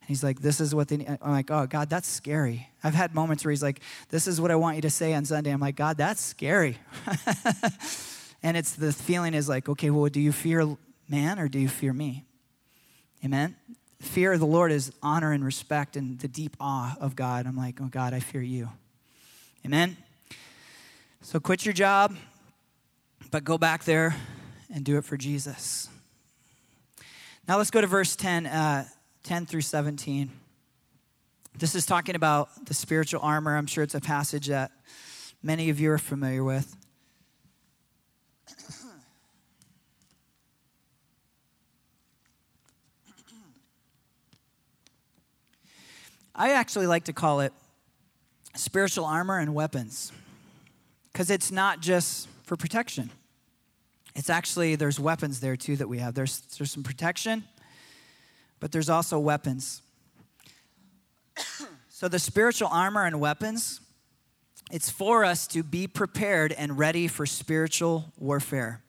[0.00, 1.18] And He's like, This is what they need.
[1.20, 2.70] I'm like, Oh, God, that's scary.
[2.82, 5.26] I've had moments where He's like, This is what I want you to say on
[5.26, 5.50] Sunday.
[5.50, 6.78] I'm like, God, that's scary.
[8.42, 10.66] and it's the feeling is like, Okay, well, do you fear
[11.06, 12.24] man or do you fear me?
[13.22, 13.56] Amen?
[14.04, 17.46] Fear of the Lord is honor and respect and the deep awe of God.
[17.46, 18.68] I'm like, Oh, God, I fear you.
[19.64, 19.96] Amen?
[21.22, 22.14] So quit your job,
[23.30, 24.14] but go back there
[24.72, 25.88] and do it for Jesus.
[27.48, 28.84] Now let's go to verse 10, uh,
[29.22, 30.30] 10 through 17.
[31.58, 33.56] This is talking about the spiritual armor.
[33.56, 34.70] I'm sure it's a passage that
[35.42, 36.76] many of you are familiar with.
[46.34, 47.52] I actually like to call it
[48.54, 50.12] spiritual armor and weapons
[51.12, 53.10] because it's not just for protection.
[54.14, 56.14] It's actually, there's weapons there too that we have.
[56.14, 57.44] There's, there's some protection,
[58.60, 59.82] but there's also weapons.
[61.88, 63.80] so the spiritual armor and weapons,
[64.70, 68.83] it's for us to be prepared and ready for spiritual warfare.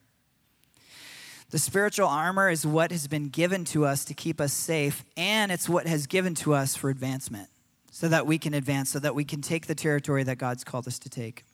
[1.50, 5.52] The spiritual armor is what has been given to us to keep us safe, and
[5.52, 7.48] it's what has given to us for advancement
[7.92, 10.88] so that we can advance, so that we can take the territory that God's called
[10.88, 11.44] us to take.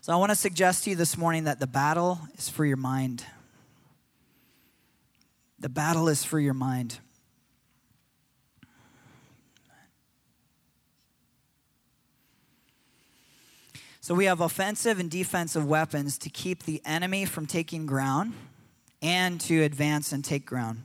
[0.00, 2.76] So I want to suggest to you this morning that the battle is for your
[2.76, 3.24] mind.
[5.60, 6.98] The battle is for your mind.
[14.00, 18.32] So we have offensive and defensive weapons to keep the enemy from taking ground
[19.02, 20.82] and to advance and take ground.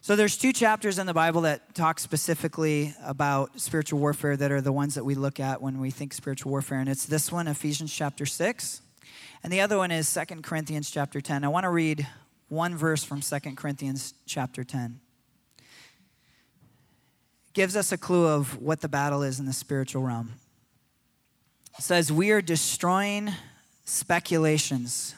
[0.00, 4.60] So there's two chapters in the Bible that talk specifically about spiritual warfare that are
[4.60, 7.48] the ones that we look at when we think spiritual warfare and it's this one
[7.48, 8.82] Ephesians chapter 6
[9.42, 11.42] and the other one is Second Corinthians chapter 10.
[11.42, 12.06] I want to read
[12.48, 15.00] one verse from Second Corinthians chapter 10.
[15.58, 15.64] It
[17.52, 20.34] gives us a clue of what the battle is in the spiritual realm.
[21.78, 23.32] It says we are destroying
[23.84, 25.16] speculations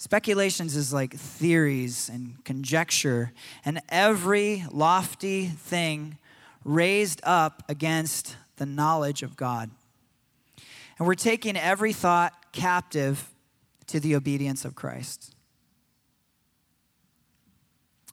[0.00, 3.32] Speculations is like theories and conjecture
[3.64, 6.18] and every lofty thing
[6.64, 9.70] raised up against the knowledge of God.
[10.98, 13.28] And we're taking every thought captive
[13.88, 15.34] to the obedience of Christ.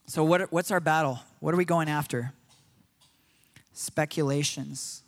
[0.08, 1.20] So, what, what's our battle?
[1.40, 2.32] What are we going after?
[3.74, 5.04] Speculations,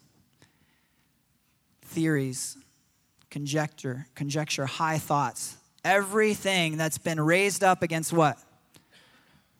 [1.81, 2.57] theories,
[3.31, 8.37] conjecture, conjecture, high thoughts everything that's been raised up against what?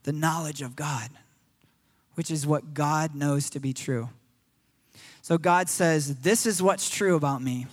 [0.04, 1.10] The knowledge of God,
[2.16, 4.10] which is what God knows to be true.
[5.22, 7.68] So God says, This is what's true about me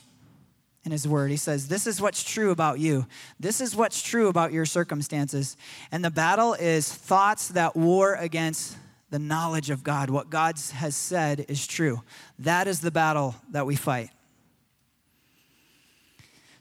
[0.85, 1.31] in His Word.
[1.31, 3.07] He says, This is what's true about you.
[3.39, 5.57] This is what's true about your circumstances.
[5.93, 8.77] And the battle is thoughts that war against
[9.11, 10.11] the knowledge of God.
[10.11, 12.03] What God has said is true.
[12.41, 14.11] That is the battle that we fight.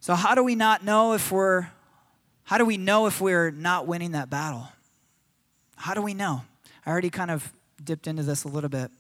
[0.04, 1.70] So, how do we not know if we're
[2.44, 4.68] how do we know if we're not winning that battle?
[5.78, 6.42] How do we know?
[6.86, 8.92] I already kind of dipped into this a little bit.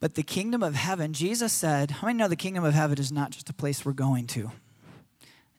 [0.00, 3.12] But the kingdom of heaven, Jesus said, how many know the kingdom of heaven is
[3.12, 4.50] not just a place we're going to?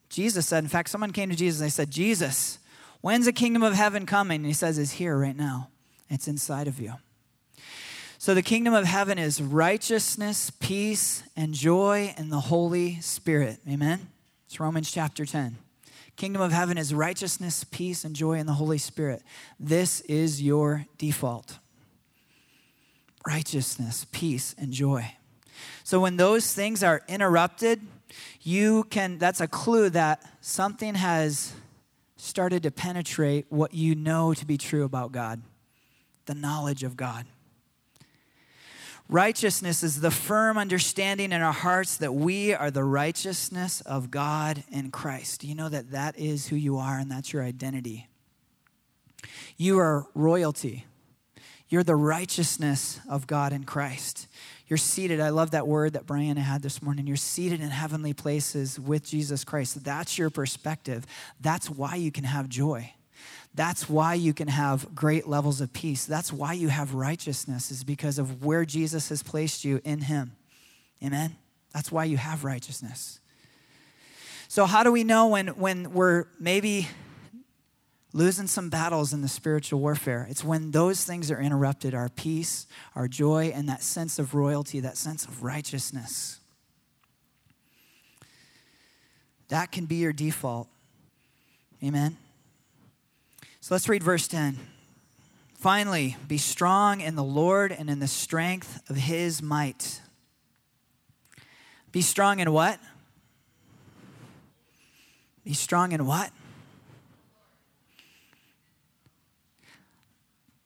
[0.10, 2.58] Jesus said, in fact, someone came to Jesus and they said, Jesus,
[3.02, 4.38] when's the kingdom of heaven coming?
[4.38, 5.70] And he says, it's here right now.
[6.10, 6.94] It's inside of you.
[8.20, 13.60] So the kingdom of heaven is righteousness, peace, and joy in the Holy Spirit.
[13.70, 14.10] Amen?
[14.48, 15.58] It's Romans chapter 10.
[16.16, 19.22] Kingdom of heaven is righteousness, peace, and joy in the Holy Spirit.
[19.60, 21.60] This is your default
[23.26, 25.14] righteousness, peace, and joy.
[25.84, 27.82] So when those things are interrupted,
[28.42, 31.52] you can, that's a clue that something has
[32.16, 35.42] started to penetrate what you know to be true about God
[36.26, 37.26] the knowledge of God.
[39.10, 44.64] Righteousness is the firm understanding in our hearts that we are the righteousness of God
[44.70, 45.42] in Christ.
[45.42, 48.08] Do you know that that is who you are and that's your identity?
[49.56, 50.86] You are royalty.
[51.70, 54.28] You're the righteousness of God in Christ.
[54.68, 55.22] You're seated.
[55.22, 57.08] I love that word that Brian had this morning.
[57.08, 59.84] You're seated in heavenly places with Jesus Christ.
[59.84, 61.06] That's your perspective.
[61.40, 62.94] That's why you can have joy.
[63.58, 66.06] That's why you can have great levels of peace.
[66.06, 70.34] That's why you have righteousness, is because of where Jesus has placed you in Him.
[71.04, 71.36] Amen?
[71.74, 73.20] That's why you have righteousness.
[74.48, 76.88] So, how do we know when, when we're maybe
[78.14, 80.28] losing some battles in the spiritual warfare?
[80.30, 84.82] It's when those things are interrupted our peace, our joy, and that sense of royalty,
[84.82, 86.40] that sense of righteousness.
[89.48, 90.68] That can be your default.
[91.84, 92.18] Amen.
[93.68, 94.58] So let's read verse 10.
[95.56, 100.00] Finally, be strong in the Lord and in the strength of his might.
[101.92, 102.80] Be strong in what?
[105.44, 106.32] Be strong in what?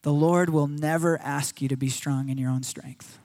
[0.03, 3.17] The Lord will never ask you to be strong in your own strength.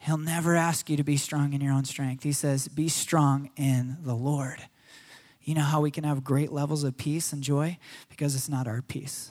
[0.00, 2.24] He'll never ask you to be strong in your own strength.
[2.24, 4.64] He says, Be strong in the Lord.
[5.44, 7.78] You know how we can have great levels of peace and joy?
[8.08, 9.30] Because it's not our peace,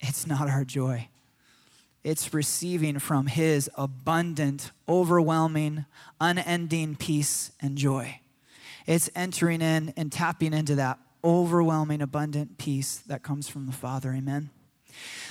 [0.00, 1.08] it's not our joy.
[2.04, 5.84] It's receiving from His abundant, overwhelming,
[6.20, 8.18] unending peace and joy.
[8.88, 14.12] It's entering in and tapping into that overwhelming, abundant peace that comes from the Father.
[14.12, 14.50] Amen.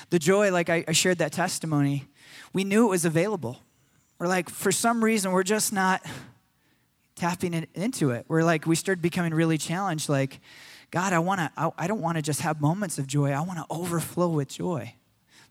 [0.09, 2.05] The joy, like I, shared that testimony,
[2.53, 3.59] we knew it was available.
[4.17, 6.05] We're like, for some reason, we're just not
[7.21, 8.25] tapping into it.
[8.27, 10.09] We're like, we started becoming really challenged.
[10.09, 10.39] Like,
[10.89, 11.51] God, I want to.
[11.55, 13.31] I, I don't want to just have moments of joy.
[13.31, 14.95] I want to overflow with joy.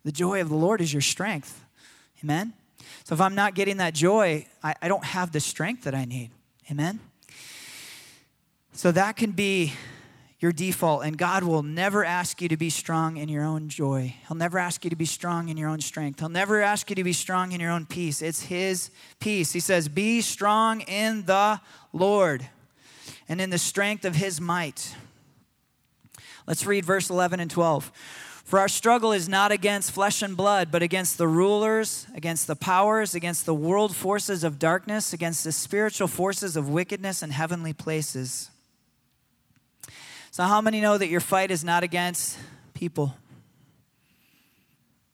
[0.04, 1.64] The joy of the Lord is your strength.
[2.24, 2.54] Amen.
[3.04, 6.06] So if I'm not getting that joy, I, I don't have the strength that I
[6.06, 6.30] need.
[6.72, 6.98] Amen.
[8.72, 9.72] So that can be
[10.40, 14.14] your default, and God will never ask you to be strong in your own joy.
[14.26, 16.20] He'll never ask you to be strong in your own strength.
[16.20, 18.22] He'll never ask you to be strong in your own peace.
[18.22, 19.52] It's His peace.
[19.52, 21.60] He says, Be strong in the
[21.92, 22.48] Lord
[23.28, 24.96] and in the strength of His might.
[26.46, 27.92] Let's read verse 11 and 12.
[28.44, 32.56] For our struggle is not against flesh and blood, but against the rulers, against the
[32.56, 37.72] powers, against the world forces of darkness, against the spiritual forces of wickedness in heavenly
[37.72, 38.49] places.
[40.32, 42.38] So, how many know that your fight is not against
[42.72, 43.16] people?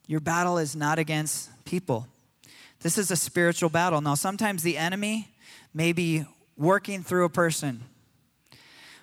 [0.07, 2.07] Your battle is not against people.
[2.81, 4.00] This is a spiritual battle.
[4.02, 5.29] Now, sometimes the enemy
[5.72, 6.26] may be
[6.57, 7.83] working through a person,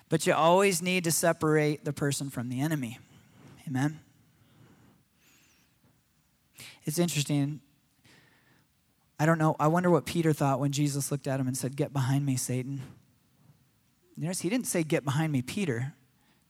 [0.08, 2.98] but you always need to separate the person from the enemy.
[3.66, 3.98] Amen?
[6.84, 7.60] It's interesting.
[9.18, 9.56] I don't know.
[9.58, 12.36] I wonder what Peter thought when Jesus looked at him and said, Get behind me,
[12.36, 12.82] Satan.
[14.16, 15.92] Notice he didn't say, Get behind me, Peter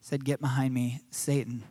[0.04, 1.64] said, Get behind me, Satan.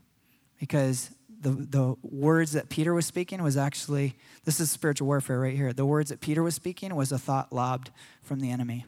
[0.59, 5.55] Because the, the words that Peter was speaking was actually, this is spiritual warfare right
[5.55, 5.71] here.
[5.71, 7.91] The words that Peter was speaking was a thought lobbed
[8.23, 8.85] from the enemy.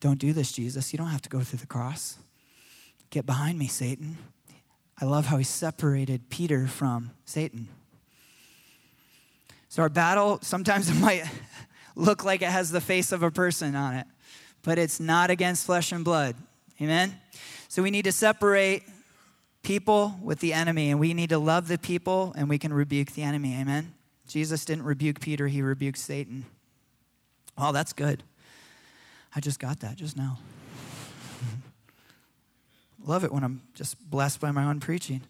[0.00, 0.94] Don't do this, Jesus.
[0.94, 2.16] You don't have to go through the cross.
[3.10, 4.16] Get behind me, Satan.
[4.98, 7.68] I love how he separated Peter from Satan.
[9.68, 11.24] So, our battle, sometimes it might
[11.96, 14.06] look like it has the face of a person on it,
[14.62, 16.36] but it's not against flesh and blood.
[16.80, 17.20] Amen?
[17.68, 18.82] So we need to separate
[19.62, 23.12] people with the enemy, and we need to love the people, and we can rebuke
[23.12, 23.54] the enemy.
[23.60, 23.94] Amen?
[24.28, 26.44] Jesus didn't rebuke Peter, he rebuked Satan.
[27.56, 28.22] Oh, that's good.
[29.34, 30.38] I just got that just now.
[33.04, 35.22] Love it when I'm just blessed by my own preaching.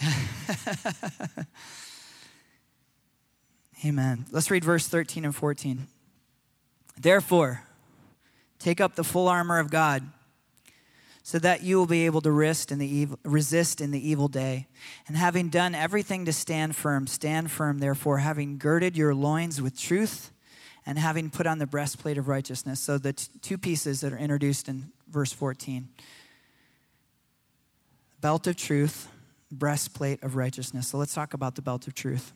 [3.84, 4.26] Amen.
[4.30, 5.86] Let's read verse 13 and 14.
[6.98, 7.64] Therefore,
[8.62, 10.04] Take up the full armor of God
[11.24, 14.28] so that you will be able to resist in the evil, resist in the evil
[14.28, 14.68] day.
[15.08, 19.76] And having done everything to stand firm, stand firm, therefore, having girded your loins with
[19.76, 20.30] truth
[20.86, 22.78] and having put on the breastplate of righteousness.
[22.78, 25.88] So, the t- two pieces that are introduced in verse 14
[28.20, 29.08] belt of truth,
[29.50, 30.86] breastplate of righteousness.
[30.86, 32.32] So, let's talk about the belt of truth.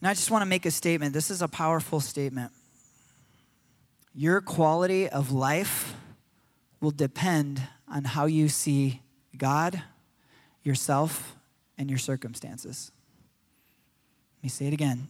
[0.00, 1.12] And I just want to make a statement.
[1.12, 2.52] This is a powerful statement.
[4.14, 5.94] Your quality of life
[6.80, 9.02] will depend on how you see
[9.36, 9.82] God,
[10.62, 11.36] yourself,
[11.76, 12.90] and your circumstances.
[14.38, 15.08] Let me say it again.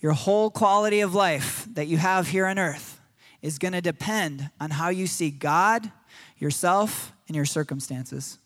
[0.00, 3.00] Your whole quality of life that you have here on earth
[3.40, 5.92] is going to depend on how you see God,
[6.38, 8.38] yourself, and your circumstances.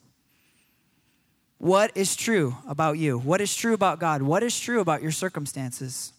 [1.58, 3.18] What is true about you?
[3.18, 4.22] What is true about God?
[4.22, 6.12] What is true about your circumstances?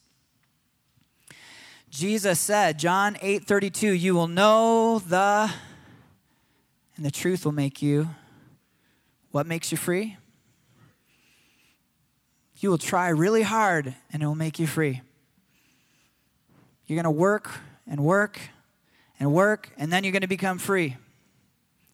[1.90, 5.52] Jesus said, John 8 32, you will know the,
[6.96, 8.10] and the truth will make you.
[9.32, 10.18] What makes you free?
[12.58, 15.02] You will try really hard and it will make you free.
[16.86, 17.52] You're going to work
[17.88, 18.40] and work
[19.20, 20.98] and work, and then you're going to become free.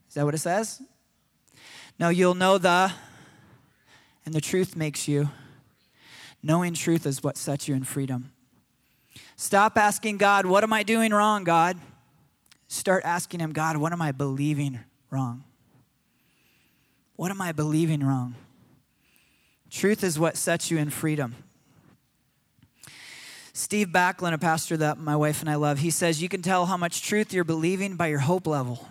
[0.08, 0.82] Is that what it says?
[2.00, 2.92] No, you'll know the,
[4.26, 5.30] and the truth makes you.
[6.44, 8.32] Knowing truth is what sets you in freedom.
[9.36, 11.78] Stop asking God, What am I doing wrong, God?
[12.68, 15.44] Start asking Him, God, what am I believing wrong?
[17.16, 18.36] What am I believing wrong?
[19.70, 21.36] Truth is what sets you in freedom.
[23.54, 26.66] Steve Backlund, a pastor that my wife and I love, he says, You can tell
[26.66, 28.88] how much truth you're believing by your hope level.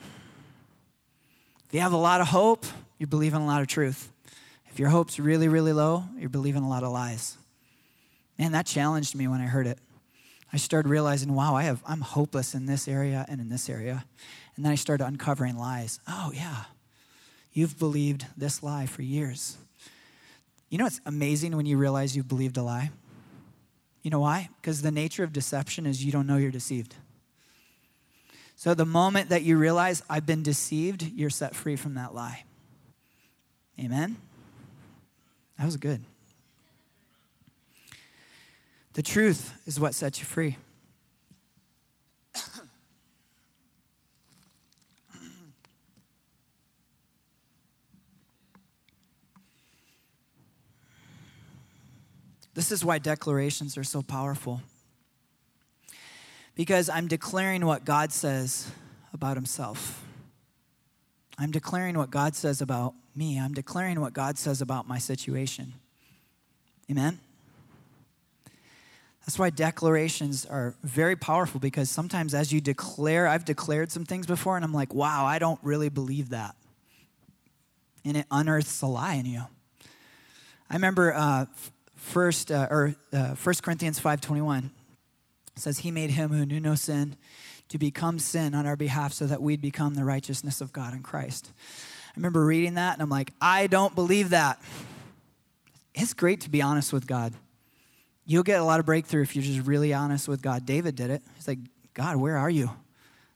[1.66, 2.66] If you have a lot of hope,
[2.98, 4.12] you're believing a lot of truth.
[4.70, 7.36] If your hope's really, really low, you're believing a lot of lies.
[8.38, 9.78] Man, that challenged me when I heard it.
[10.52, 14.04] I started realizing, wow, I have, I'm hopeless in this area and in this area.
[14.56, 16.00] And then I started uncovering lies.
[16.08, 16.64] Oh, yeah,
[17.52, 19.58] you've believed this lie for years.
[20.68, 22.90] You know what's amazing when you realize you've believed a lie?
[24.02, 24.48] You know why?
[24.60, 26.94] Because the nature of deception is you don't know you're deceived.
[28.56, 32.44] So the moment that you realize I've been deceived, you're set free from that lie.
[33.78, 34.16] Amen?
[35.60, 36.02] That was good.
[38.94, 40.56] The truth is what sets you free.
[52.54, 54.62] This is why declarations are so powerful.
[56.54, 58.70] Because I'm declaring what God says
[59.12, 60.02] about Himself.
[61.40, 63.40] I'm declaring what God says about me.
[63.40, 65.72] I'm declaring what God says about my situation.
[66.90, 67.18] Amen?
[69.22, 74.26] That's why declarations are very powerful because sometimes as you declare, I've declared some things
[74.26, 76.56] before and I'm like, wow, I don't really believe that.
[78.04, 79.42] And it unearths a lie in you.
[80.68, 81.46] I remember uh,
[81.96, 84.70] first uh, or uh, 1 Corinthians 5:21
[85.56, 87.16] says he made him who knew no sin
[87.70, 91.02] to become sin on our behalf so that we'd become the righteousness of God in
[91.02, 91.52] Christ.
[92.08, 94.60] I remember reading that and I'm like, I don't believe that.
[95.94, 97.32] It's great to be honest with God.
[98.26, 100.66] You'll get a lot of breakthrough if you're just really honest with God.
[100.66, 101.22] David did it.
[101.36, 101.58] He's like,
[101.94, 102.70] God, where are you?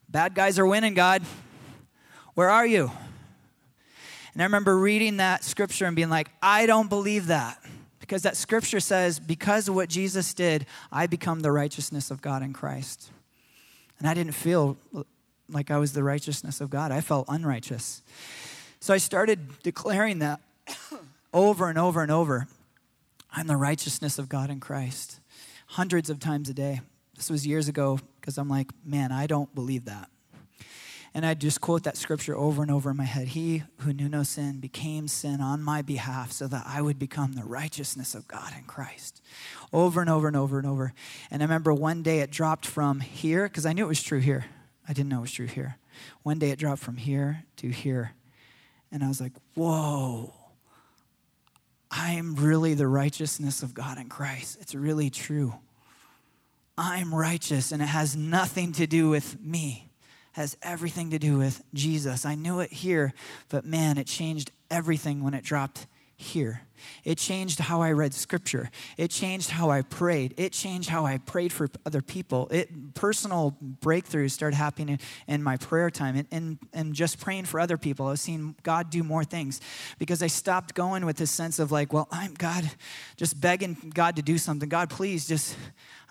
[0.08, 1.22] Bad guys are winning, God.
[2.34, 2.90] Where are you?
[4.32, 7.58] And I remember reading that scripture and being like, I don't believe that.
[8.00, 12.42] Because that scripture says, because of what Jesus did, I become the righteousness of God
[12.42, 13.10] in Christ.
[14.04, 14.76] And I didn't feel
[15.48, 18.02] like I was the righteousness of God, I felt unrighteous.
[18.78, 20.42] So I started declaring that
[21.32, 22.46] over and over and over.
[23.32, 25.20] I'm the righteousness of God in Christ.
[25.68, 26.82] Hundreds of times a day.
[27.16, 30.10] This was years ago because I'm like, man, I don't believe that.
[31.16, 33.28] And I just quote that scripture over and over in my head.
[33.28, 37.34] He who knew no sin became sin on my behalf so that I would become
[37.34, 39.22] the righteousness of God in Christ.
[39.72, 40.92] Over and over and over and over.
[41.30, 44.18] And I remember one day it dropped from here, because I knew it was true
[44.18, 44.46] here.
[44.88, 45.78] I didn't know it was true here.
[46.24, 48.12] One day it dropped from here to here.
[48.90, 50.34] And I was like, whoa.
[51.92, 54.58] I am really the righteousness of God in Christ.
[54.60, 55.54] It's really true.
[56.76, 59.92] I'm righteous, and it has nothing to do with me
[60.34, 62.26] has everything to do with Jesus.
[62.26, 63.12] I knew it here,
[63.48, 66.62] but man, it changed everything when it dropped here.
[67.04, 68.70] It changed how I read scripture.
[68.96, 70.34] It changed how I prayed.
[70.36, 72.48] It changed how I prayed for other people.
[72.50, 77.60] It personal breakthroughs started happening in, my prayer time and, and, and just praying for
[77.60, 78.06] other people.
[78.06, 79.60] I was seeing God do more things
[79.98, 82.68] because I stopped going with this sense of like, well, I'm God,
[83.16, 84.68] just begging God to do something.
[84.68, 85.56] God, please just,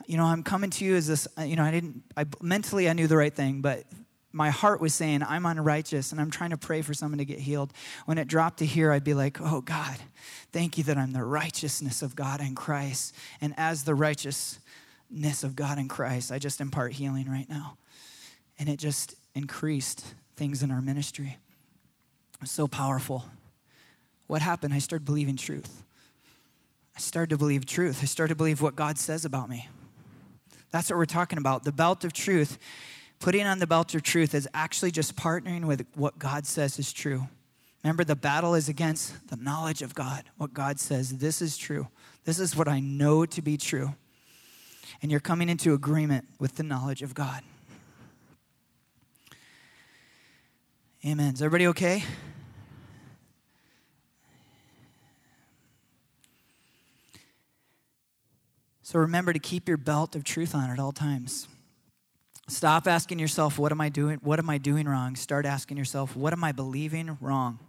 [0.05, 2.93] you know, I'm coming to you as this, you know, I didn't, I mentally I
[2.93, 3.85] knew the right thing, but
[4.33, 7.39] my heart was saying, I'm unrighteous and I'm trying to pray for someone to get
[7.39, 7.71] healed.
[8.05, 9.97] When it dropped to here, I'd be like, oh God,
[10.51, 13.15] thank you that I'm the righteousness of God in Christ.
[13.39, 17.77] And as the righteousness of God in Christ, I just impart healing right now.
[18.57, 20.03] And it just increased
[20.35, 21.37] things in our ministry.
[22.33, 23.25] It was so powerful.
[24.25, 24.73] What happened?
[24.73, 25.83] I started believing truth.
[26.95, 27.99] I started to believe truth.
[28.01, 29.67] I started to believe what God says about me.
[30.71, 31.63] That's what we're talking about.
[31.63, 32.57] The belt of truth
[33.23, 36.91] Putting on the belt of truth is actually just partnering with what God says is
[36.91, 37.29] true.
[37.81, 41.87] Remember, the battle is against the knowledge of God, what God says, this is true.
[42.25, 43.95] This is what I know to be true.
[45.01, 47.43] And you're coming into agreement with the knowledge of God.
[51.05, 51.33] Amen.
[51.33, 52.03] Is everybody okay?
[58.81, 61.47] So remember to keep your belt of truth on at all times.
[62.47, 64.19] Stop asking yourself, what am I doing?
[64.21, 65.15] What am I doing wrong?
[65.15, 67.59] Start asking yourself, what am I believing wrong?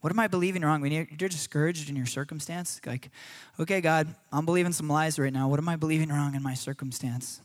[0.00, 0.80] What am I believing wrong?
[0.80, 3.10] When you're discouraged in your circumstance, like,
[3.58, 5.48] okay, God, I'm believing some lies right now.
[5.48, 7.40] What am I believing wrong in my circumstance?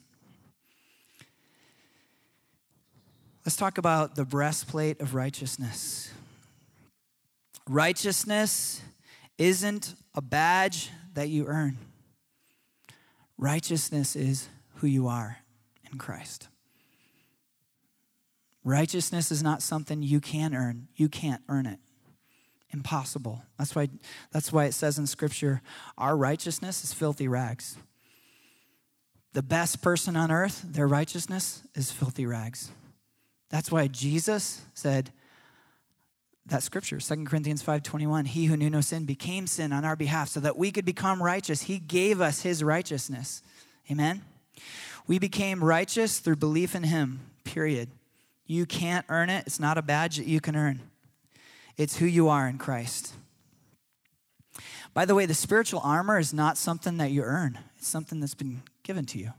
[3.46, 6.12] Let's talk about the breastplate of righteousness.
[7.70, 8.82] Righteousness
[9.38, 11.78] isn't a badge that you earn,
[13.38, 15.38] righteousness is who you are
[15.96, 16.50] in Christ.
[18.66, 21.80] Righteousness is not something you can earn, you can't earn it.
[22.72, 23.44] Impossible.
[23.58, 23.88] That's why,
[24.32, 25.62] that's why it says in Scripture,
[25.98, 27.78] our righteousness is filthy rags.
[29.32, 32.72] The best person on earth, their righteousness is filthy rags.
[33.50, 35.12] That's why Jesus said
[36.48, 40.30] that scripture, 2 Corinthians 5:21, he who knew no sin became sin on our behalf
[40.30, 41.64] so that we could become righteous.
[41.64, 43.42] He gave us his righteousness.
[43.90, 44.24] Amen.
[45.08, 47.20] We became righteous through belief in him.
[47.44, 47.90] Period.
[48.48, 49.46] You can't earn it.
[49.48, 50.82] It's not a badge that you can earn.
[51.78, 53.14] It's who you are in Christ.
[54.94, 57.60] By the way, the spiritual armor is not something that you earn.
[57.78, 59.34] It's something that's been given to you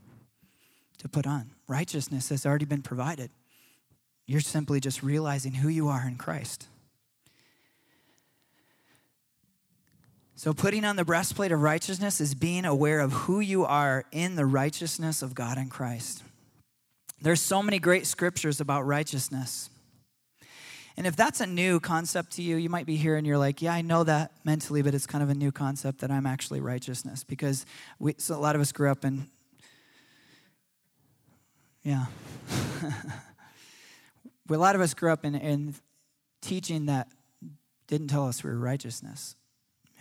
[0.99, 1.51] to put on.
[1.67, 3.31] Righteousness has already been provided.
[4.25, 6.67] You're simply just realizing who you are in Christ.
[10.37, 14.35] So, putting on the breastplate of righteousness is being aware of who you are in
[14.35, 16.21] the righteousness of God in Christ.
[17.19, 19.71] There's so many great scriptures about righteousness.
[20.95, 23.63] And if that's a new concept to you, you might be here and you're like,
[23.63, 26.61] yeah, I know that mentally, but it's kind of a new concept that I'm actually
[26.61, 27.65] righteousness because
[27.97, 29.25] we, so a lot of us grew up in,
[31.81, 32.05] yeah.
[34.51, 35.73] a lot of us grew up in, in
[36.43, 37.07] teaching that
[37.87, 39.35] didn't tell us we were righteousness.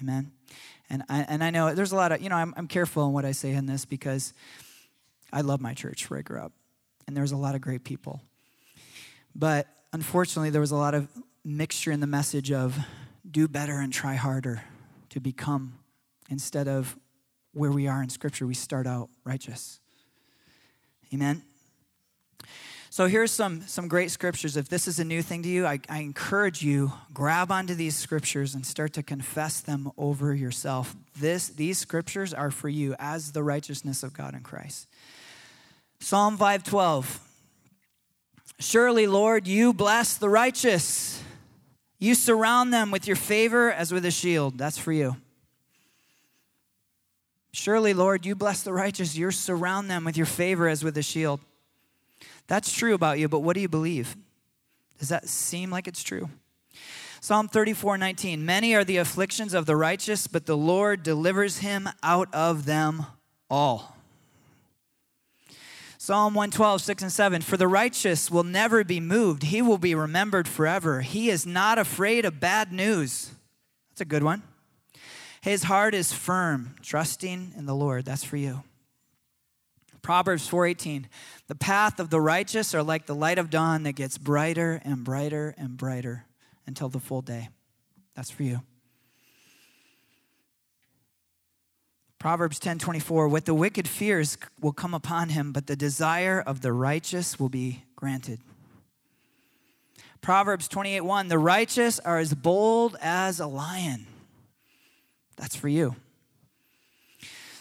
[0.00, 0.32] Amen.
[0.90, 3.12] And I, and I know there's a lot of, you know, I'm, I'm careful in
[3.12, 4.32] what I say in this because
[5.32, 6.52] I love my church where I grew up.
[7.06, 8.20] And there's a lot of great people.
[9.34, 11.08] But unfortunately, there was a lot of
[11.44, 12.76] mixture in the message of
[13.28, 14.62] do better and try harder
[15.10, 15.74] to become
[16.30, 16.96] instead of
[17.52, 19.80] where we are in Scripture, we start out righteous.
[21.14, 21.42] Amen.
[22.96, 24.56] So here's some, some great scriptures.
[24.56, 27.94] If this is a new thing to you, I, I encourage you, grab onto these
[27.94, 30.96] scriptures and start to confess them over yourself.
[31.20, 34.88] This, these scriptures are for you as the righteousness of God in Christ.
[36.00, 37.20] Psalm 512.
[38.60, 41.22] Surely, Lord, you bless the righteous.
[41.98, 44.56] You surround them with your favor as with a shield.
[44.56, 45.18] That's for you.
[47.52, 49.14] Surely, Lord, you bless the righteous.
[49.14, 51.40] You surround them with your favor as with a shield.
[52.46, 54.16] That's true about you, but what do you believe?
[54.98, 56.30] Does that seem like it's true?
[57.20, 58.44] Psalm 34 19.
[58.44, 63.06] Many are the afflictions of the righteous, but the Lord delivers him out of them
[63.50, 63.96] all.
[65.98, 67.42] Psalm 112, 6 and 7.
[67.42, 71.00] For the righteous will never be moved, he will be remembered forever.
[71.00, 73.32] He is not afraid of bad news.
[73.90, 74.44] That's a good one.
[75.40, 78.04] His heart is firm, trusting in the Lord.
[78.04, 78.62] That's for you.
[80.06, 81.06] Proverbs 4:18
[81.48, 85.02] The path of the righteous are like the light of dawn that gets brighter and
[85.02, 86.26] brighter and brighter
[86.64, 87.48] until the full day.
[88.14, 88.62] That's for you.
[92.20, 96.72] Proverbs 10:24 What the wicked fears will come upon him, but the desire of the
[96.72, 98.38] righteous will be granted.
[100.20, 104.06] Proverbs 28:1 The righteous are as bold as a lion.
[105.34, 105.96] That's for you.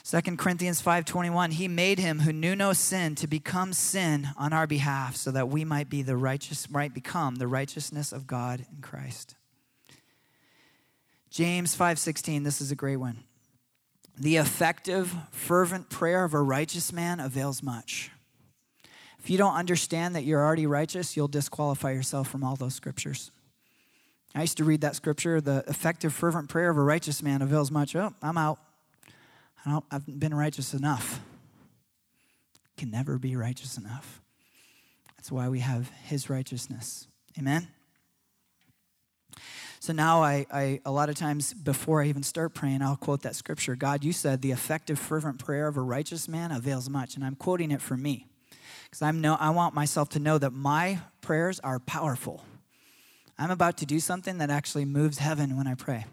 [0.05, 4.67] 2 Corinthians 5:21 He made him who knew no sin to become sin on our
[4.67, 8.81] behalf so that we might be the righteous might become the righteousness of God in
[8.81, 9.35] Christ.
[11.31, 13.23] James 5:16 this is a great one.
[14.15, 18.11] The effective fervent prayer of a righteous man avails much.
[19.17, 23.31] If you don't understand that you're already righteous, you'll disqualify yourself from all those scriptures.
[24.35, 27.71] I used to read that scripture, the effective fervent prayer of a righteous man avails
[27.71, 27.95] much.
[27.95, 28.59] Oh, I'm out.
[29.65, 31.21] I don't, I've been righteous enough.
[32.77, 34.21] Can never be righteous enough.
[35.17, 37.07] That's why we have his righteousness.
[37.37, 37.67] Amen?
[39.79, 43.21] So now I, I, a lot of times before I even start praying, I'll quote
[43.21, 43.75] that scripture.
[43.75, 47.15] God, you said the effective, fervent prayer of a righteous man avails much.
[47.15, 48.27] And I'm quoting it for me.
[48.85, 52.43] Because I'm no, I want myself to know that my prayers are powerful.
[53.37, 56.05] I'm about to do something that actually moves heaven when I pray.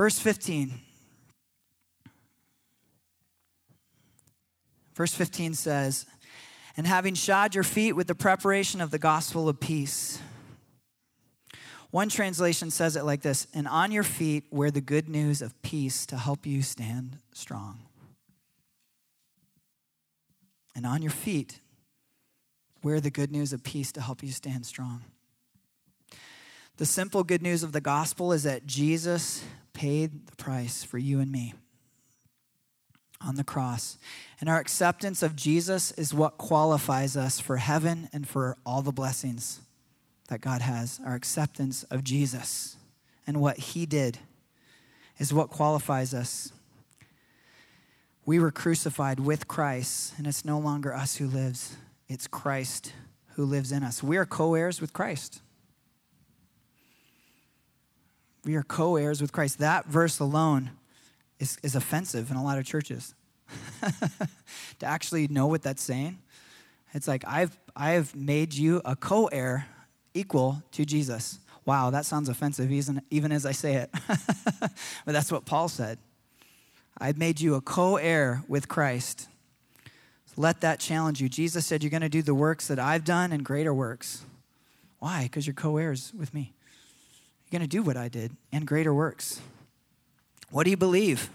[0.00, 0.72] Verse 15.
[4.94, 6.06] Verse 15 says,
[6.74, 10.18] And having shod your feet with the preparation of the gospel of peace.
[11.90, 15.60] One translation says it like this And on your feet wear the good news of
[15.60, 17.80] peace to help you stand strong.
[20.74, 21.60] And on your feet
[22.82, 25.02] wear the good news of peace to help you stand strong.
[26.78, 29.44] The simple good news of the gospel is that Jesus
[29.80, 31.54] paid the price for you and me
[33.18, 33.96] on the cross.
[34.38, 38.92] And our acceptance of Jesus is what qualifies us for heaven and for all the
[38.92, 39.60] blessings
[40.28, 41.00] that God has.
[41.02, 42.76] Our acceptance of Jesus
[43.26, 44.18] and what he did
[45.18, 46.52] is what qualifies us.
[48.26, 52.92] We were crucified with Christ, and it's no longer us who lives, it's Christ
[53.36, 54.02] who lives in us.
[54.02, 55.40] We are co heirs with Christ.
[58.44, 59.58] We are co heirs with Christ.
[59.58, 60.70] That verse alone
[61.38, 63.14] is, is offensive in a lot of churches.
[64.78, 66.18] to actually know what that's saying,
[66.92, 69.66] it's like, I've, I've made you a co heir
[70.14, 71.38] equal to Jesus.
[71.64, 73.90] Wow, that sounds offensive even, even as I say it.
[74.60, 74.72] but
[75.06, 75.98] that's what Paul said.
[76.98, 79.28] I've made you a co heir with Christ.
[80.26, 81.28] So let that challenge you.
[81.28, 84.24] Jesus said, You're going to do the works that I've done and greater works.
[84.98, 85.24] Why?
[85.24, 86.52] Because you're co heirs with me.
[87.50, 89.40] You're going to do what I did and greater works.
[90.50, 91.30] What do you believe?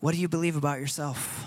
[0.00, 1.46] What do you believe about yourself?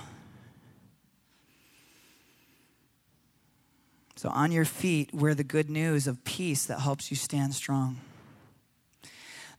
[4.16, 7.98] So, on your feet, wear the good news of peace that helps you stand strong.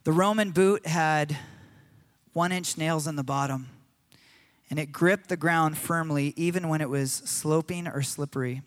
[0.05, 1.37] The Roman boot had
[2.33, 3.69] one inch nails in the bottom,
[4.71, 8.63] and it gripped the ground firmly even when it was sloping or slippery.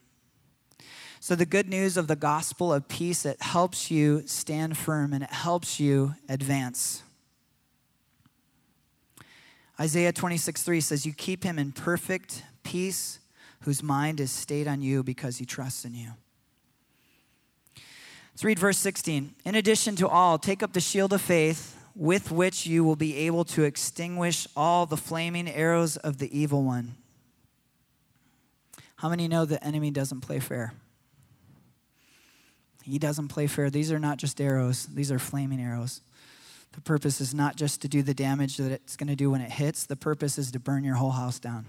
[1.23, 5.23] So, the good news of the gospel of peace, it helps you stand firm and
[5.23, 7.03] it helps you advance.
[9.79, 13.19] Isaiah 26, 3 says, You keep him in perfect peace,
[13.59, 16.09] whose mind is stayed on you because he trusts in you.
[18.33, 19.35] Let's read verse 16.
[19.45, 23.15] In addition to all, take up the shield of faith with which you will be
[23.15, 26.95] able to extinguish all the flaming arrows of the evil one.
[28.95, 30.73] How many know the enemy doesn't play fair?
[32.83, 33.69] He doesn't play fair.
[33.69, 36.01] These are not just arrows, these are flaming arrows.
[36.73, 39.41] The purpose is not just to do the damage that it's going to do when
[39.41, 41.65] it hits, the purpose is to burn your whole house down.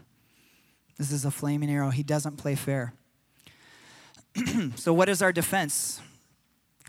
[0.97, 1.91] This is a flaming arrow.
[1.91, 2.93] He doesn't play fair.
[4.77, 6.01] so, what is our defense?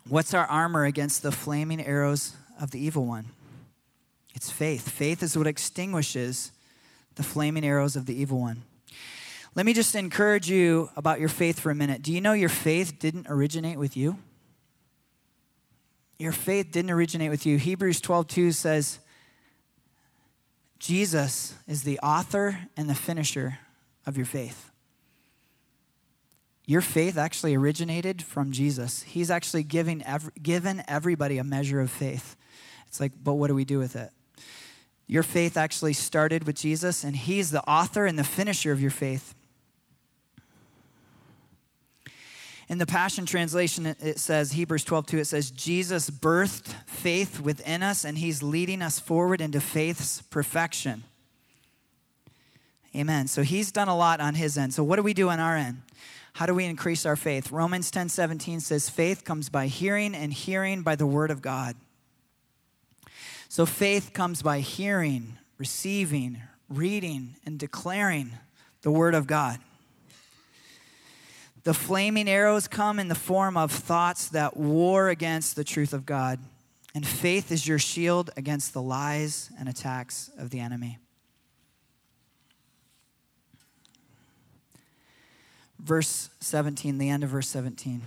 [0.08, 3.30] What's our armor against the flaming arrows of the evil one?
[4.36, 4.90] It's faith.
[4.90, 6.52] Faith is what extinguishes
[7.16, 8.64] the flaming arrows of the evil one.
[9.56, 12.02] Let me just encourage you about your faith for a minute.
[12.02, 14.18] Do you know your faith didn't originate with you?
[16.18, 17.58] Your faith didn't originate with you.
[17.58, 19.00] Hebrews 12:2 says
[20.80, 23.60] Jesus is the author and the finisher
[24.06, 24.72] of your faith.
[26.66, 29.04] Your faith actually originated from Jesus.
[29.04, 30.04] He's actually giving
[30.42, 32.36] given everybody a measure of faith.
[32.88, 34.12] It's like, but what do we do with it?
[35.06, 38.92] Your faith actually started with Jesus, and He's the author and the finisher of your
[38.92, 39.36] faith.
[42.70, 47.84] In the Passion Translation, it says, Hebrews 12, 2, it says, Jesus birthed faith within
[47.84, 51.04] us, and He's leading us forward into faith's perfection.
[52.96, 53.28] Amen.
[53.28, 54.74] So He's done a lot on His end.
[54.74, 55.82] So, what do we do on our end?
[56.34, 57.52] How do we increase our faith?
[57.52, 61.76] Romans 10 17 says, Faith comes by hearing, and hearing by the word of God.
[63.54, 68.32] So faith comes by hearing, receiving, reading, and declaring
[68.82, 69.60] the word of God.
[71.64, 76.06] The flaming arrows come in the form of thoughts that war against the truth of
[76.06, 76.40] God.
[76.94, 81.00] And faith is your shield against the lies and attacks of the enemy.
[85.80, 88.04] Verse 17, the end of verse 17.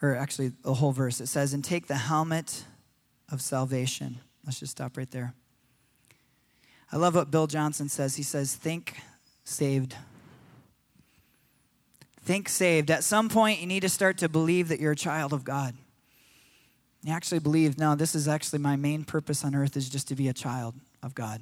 [0.00, 1.20] Or actually, the whole verse.
[1.20, 2.64] It says, And take the helmet
[3.30, 4.20] of salvation.
[4.46, 5.34] Let's just stop right there.
[6.90, 8.16] I love what Bill Johnson says.
[8.16, 8.96] He says, Think
[9.44, 9.94] saved.
[12.28, 12.90] Think saved.
[12.90, 15.74] At some point, you need to start to believe that you're a child of God.
[17.02, 20.14] You actually believe, no, this is actually my main purpose on earth is just to
[20.14, 21.40] be a child of God.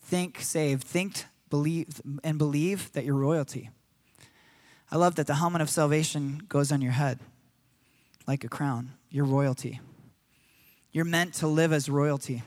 [0.00, 0.82] Think saved.
[0.82, 3.68] Think, believe, and believe that you're royalty.
[4.90, 7.18] I love that the helmet of salvation goes on your head
[8.26, 8.92] like a crown.
[9.10, 9.78] You're royalty.
[10.90, 12.44] You're meant to live as royalty.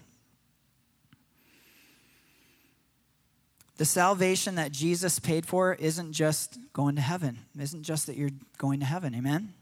[3.82, 8.16] The salvation that Jesus paid for isn't just going to heaven, is isn't just that
[8.16, 8.30] you're
[8.60, 9.16] going to heaven.
[9.16, 9.56] Amen?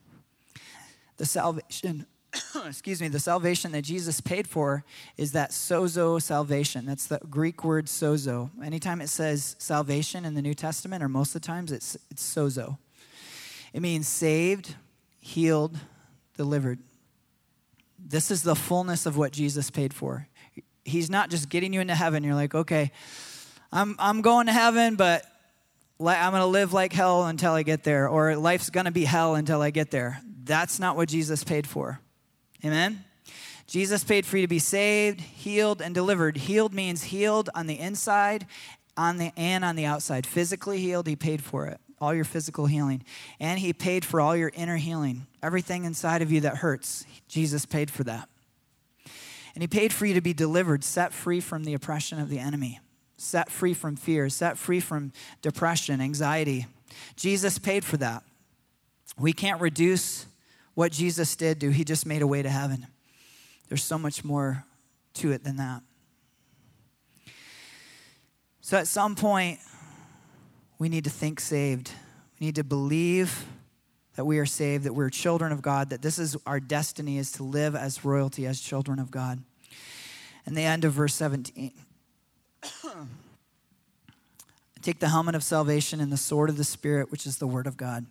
[1.15, 2.05] The salvation,
[2.67, 4.84] excuse me, the salvation that Jesus paid for
[5.15, 6.86] is that sozo salvation.
[6.86, 8.49] That's the Greek word sozo.
[8.61, 12.36] Anytime it says salvation in the New Testament, or most of the times, it's, it's
[12.36, 12.78] sozo.
[13.72, 14.76] It means saved,
[15.22, 15.78] healed,
[16.36, 16.80] delivered.
[17.97, 20.28] This is the fullness of what Jesus paid for.
[20.84, 22.26] He's not just getting you into heaven.
[22.26, 22.91] You're like, okay,
[23.72, 25.26] I'm, I'm going to heaven, but
[25.99, 29.05] I'm going to live like hell until I get there, or life's going to be
[29.05, 30.22] hell until I get there.
[30.43, 31.99] That's not what Jesus paid for.
[32.65, 33.03] Amen?
[33.67, 36.38] Jesus paid for you to be saved, healed, and delivered.
[36.38, 38.47] Healed means healed on the inside
[38.97, 40.26] on the, and on the outside.
[40.26, 41.80] Physically healed, he paid for it.
[42.01, 43.03] All your physical healing.
[43.39, 45.28] And he paid for all your inner healing.
[45.43, 48.28] Everything inside of you that hurts, Jesus paid for that.
[49.53, 52.39] And he paid for you to be delivered, set free from the oppression of the
[52.39, 52.80] enemy,
[53.20, 55.11] set free from fear, set free from
[55.41, 56.65] depression, anxiety.
[57.15, 58.24] Jesus paid for that.
[59.17, 60.26] We can't reduce
[60.74, 61.70] what Jesus did do.
[61.70, 62.88] he just made a way to heaven.
[63.67, 64.63] There's so much more
[65.15, 65.82] to it than that.
[68.61, 69.59] So at some point,
[70.78, 71.91] we need to think saved.
[72.39, 73.45] We need to believe
[74.15, 77.32] that we are saved, that we're children of God, that this is our destiny is
[77.34, 79.43] to live as royalty, as children of God.
[80.45, 81.74] And the end of verse 17.
[84.82, 87.68] Take the helmet of salvation and the sword of the Spirit, which is the word
[87.68, 88.05] of God.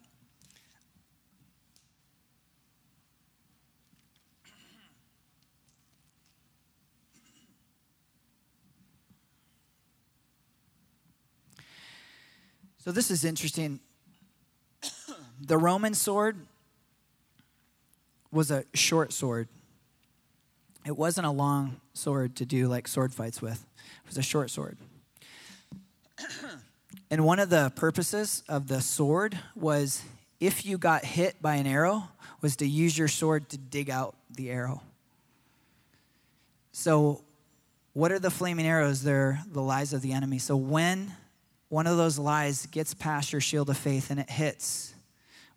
[12.88, 13.80] So this is interesting.
[15.40, 16.38] the Roman sword
[18.32, 19.48] was a short sword.
[20.88, 23.62] It wasn't a long sword to do like sword fights with.
[23.76, 24.78] It was a short sword.
[27.10, 30.02] and one of the purposes of the sword was
[30.40, 32.08] if you got hit by an arrow
[32.40, 34.80] was to use your sword to dig out the arrow.
[36.72, 37.22] So
[37.92, 39.02] what are the flaming arrows?
[39.02, 40.38] They're the lies of the enemy.
[40.38, 41.12] So when
[41.68, 44.94] one of those lies gets past your shield of faith and it hits,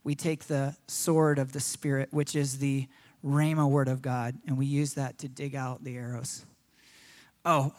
[0.03, 2.89] we take the sword of the Spirit, which is the
[3.24, 6.45] Rhema word of God, and we use that to dig out the arrows.
[7.45, 7.74] Oh,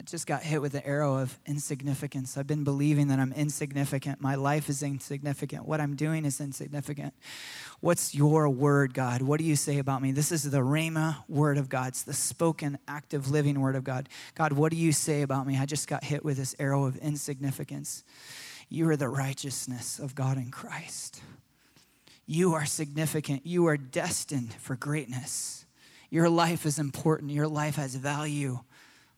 [0.00, 2.36] I just got hit with the arrow of insignificance.
[2.36, 4.20] I've been believing that I'm insignificant.
[4.20, 5.66] My life is insignificant.
[5.66, 7.14] What I'm doing is insignificant.
[7.80, 9.22] What's your word, God?
[9.22, 10.12] What do you say about me?
[10.12, 11.88] This is the Rhema word of God.
[11.88, 14.08] It's the spoken, active, living word of God.
[14.36, 15.58] God, what do you say about me?
[15.58, 18.04] I just got hit with this arrow of insignificance.
[18.68, 21.20] You are the righteousness of God in Christ.
[22.30, 23.46] You are significant.
[23.46, 25.64] You are destined for greatness.
[26.10, 27.30] Your life is important.
[27.30, 28.58] Your life has value.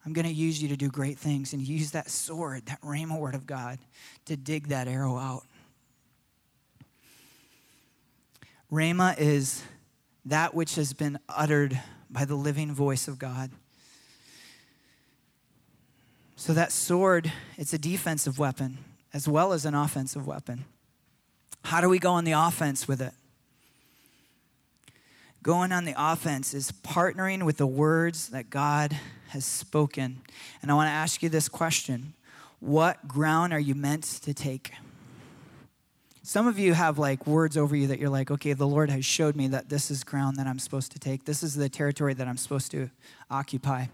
[0.06, 3.18] I'm going to use you to do great things and use that sword, that rhema
[3.18, 3.80] word of God,
[4.26, 5.42] to dig that arrow out.
[8.70, 9.64] Rhema is
[10.24, 13.50] that which has been uttered by the living voice of God.
[16.36, 18.78] So that sword, it's a defensive weapon
[19.12, 20.64] as well as an offensive weapon.
[21.62, 23.12] How do we go on the offense with it?
[25.42, 28.96] Going on the offense is partnering with the words that God
[29.28, 30.20] has spoken.
[30.60, 32.14] And I want to ask you this question
[32.60, 34.72] What ground are you meant to take?
[36.22, 39.04] Some of you have like words over you that you're like, okay, the Lord has
[39.04, 41.24] showed me that this is ground that I'm supposed to take.
[41.24, 42.90] This is the territory that I'm supposed to
[43.30, 43.86] occupy.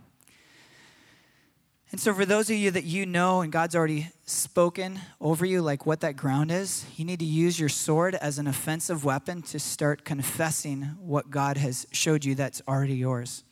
[1.93, 5.62] And so, for those of you that you know and God's already spoken over you,
[5.62, 9.43] like what that ground is, you need to use your sword as an offensive weapon
[9.43, 13.45] to start confessing what God has showed you that's already yours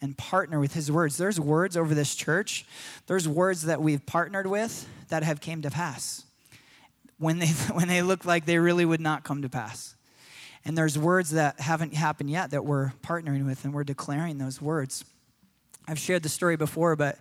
[0.00, 1.16] and partner with his words.
[1.16, 2.66] There's words over this church,
[3.06, 6.24] there's words that we've partnered with that have came to pass
[7.18, 9.94] when they, when they look like they really would not come to pass.
[10.64, 14.62] And there's words that haven't happened yet that we're partnering with, and we're declaring those
[14.62, 15.04] words.
[15.86, 17.18] I've shared the story before, but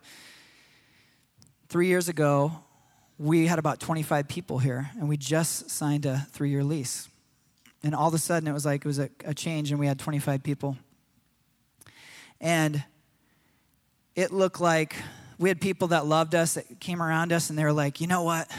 [1.74, 2.52] Three years ago,
[3.18, 7.10] we had about 25 people here, and we just signed a three year lease.
[7.82, 9.88] And all of a sudden, it was like it was a, a change, and we
[9.88, 10.78] had 25 people.
[12.40, 12.84] And
[14.14, 14.96] it looked like
[15.40, 18.06] we had people that loved us that came around us, and they were like, you
[18.06, 18.52] know what?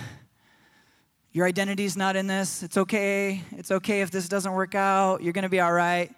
[1.30, 2.64] Your identity's not in this.
[2.64, 3.42] It's okay.
[3.52, 5.22] It's okay if this doesn't work out.
[5.22, 6.10] You're going to be all right.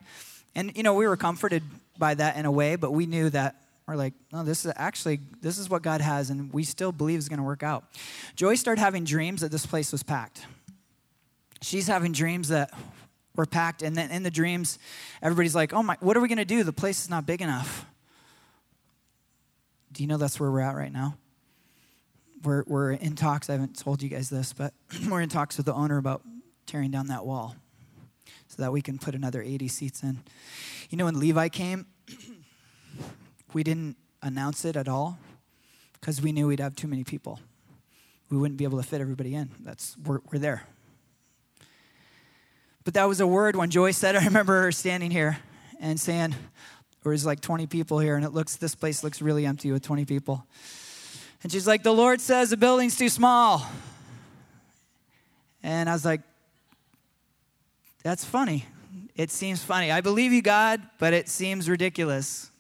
[0.55, 1.63] And, you know, we were comforted
[1.99, 5.21] by that in a way, but we knew that we're like, no, this is actually,
[5.41, 7.85] this is what God has, and we still believe is going to work out.
[8.35, 10.45] Joy started having dreams that this place was packed.
[11.63, 12.71] She's having dreams that
[13.37, 14.79] were packed, and then in the dreams,
[15.23, 16.65] everybody's like, oh my, what are we going to do?
[16.65, 17.87] The place is not big enough.
[19.93, 21.17] Do you know that's where we're at right now?
[22.43, 23.49] We're, we're in talks.
[23.49, 24.75] I haven't told you guys this, but
[25.09, 26.23] we're in talks with the owner about
[26.67, 27.55] tearing down that wall
[28.49, 30.19] so that we can put another 80 seats in.
[30.91, 31.87] You know, when Levi came,
[33.53, 35.19] we didn't announce it at all
[35.95, 37.41] because we knew we'd have too many people.
[38.31, 39.51] We wouldn't be able to fit everybody in.
[39.61, 40.67] That's we're, we're there.
[42.85, 45.39] But that was a word when Joy said, I remember her standing here
[45.81, 46.35] and saying,
[47.03, 49.83] there was like 20 people here, and it looks, this place looks really empty with
[49.83, 50.45] 20 people.
[51.43, 53.65] And she's like, the Lord says the building's too small.
[55.63, 56.21] And I was like,
[58.03, 58.67] that's funny.
[59.15, 59.91] It seems funny.
[59.91, 62.51] I believe you, God, but it seems ridiculous.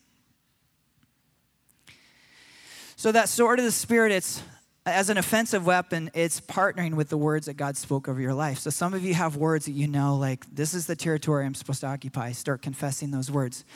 [2.99, 4.43] So that sword of the Spirit, it's
[4.87, 8.59] as an offensive weapon, it's partnering with the words that God spoke over your life.
[8.61, 11.55] So some of you have words that you know, like, this is the territory I'm
[11.55, 12.33] supposed to occupy.
[12.33, 13.67] Start confessing those words.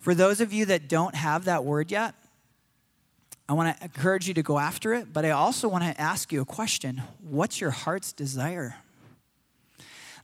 [0.00, 2.14] For those of you that don't have that word yet,
[3.46, 6.32] I want to encourage you to go after it, but I also want to ask
[6.32, 8.76] you a question What's your heart's desire?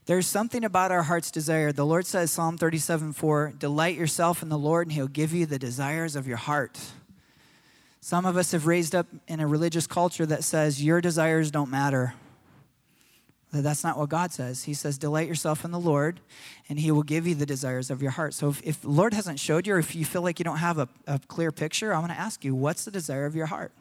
[0.07, 1.71] There's something about our heart's desire.
[1.71, 5.45] The Lord says, Psalm 37 4, delight yourself in the Lord, and He'll give you
[5.45, 6.79] the desires of your heart.
[8.01, 11.69] Some of us have raised up in a religious culture that says your desires don't
[11.69, 12.15] matter.
[13.53, 14.63] That's not what God says.
[14.63, 16.19] He says, delight yourself in the Lord,
[16.67, 18.33] and He will give you the desires of your heart.
[18.33, 20.57] So if, if the Lord hasn't showed you, or if you feel like you don't
[20.57, 23.47] have a, a clear picture, I want to ask you, what's the desire of your
[23.47, 23.71] heart?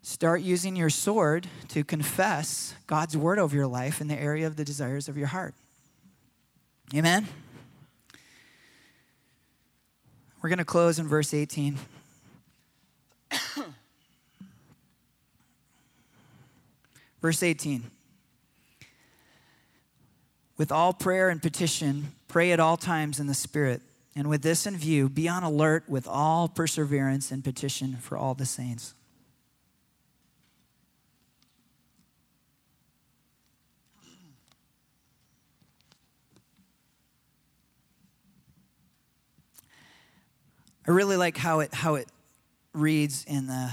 [0.00, 4.56] Start using your sword to confess God's word over your life in the area of
[4.56, 5.54] the desires of your heart.
[6.94, 7.26] Amen?
[10.40, 11.78] We're going to close in verse 18.
[17.22, 17.84] Verse 18
[20.56, 23.80] With all prayer and petition, pray at all times in the Spirit.
[24.14, 28.34] And with this in view, be on alert with all perseverance and petition for all
[28.34, 28.92] the saints.
[40.86, 42.08] I really like how it, how it
[42.72, 43.70] reads in the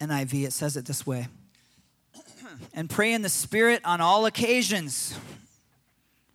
[0.00, 0.46] NIV.
[0.46, 1.28] It says it this way
[2.74, 5.18] and pray in the Spirit on all occasions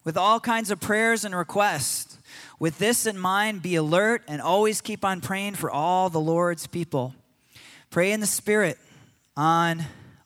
[0.04, 2.18] with all kinds of prayers and requests.
[2.60, 6.68] With this in mind, be alert and always keep on praying for all the Lord's
[6.68, 7.14] people.
[7.90, 8.78] Pray in the Spirit
[9.36, 9.84] on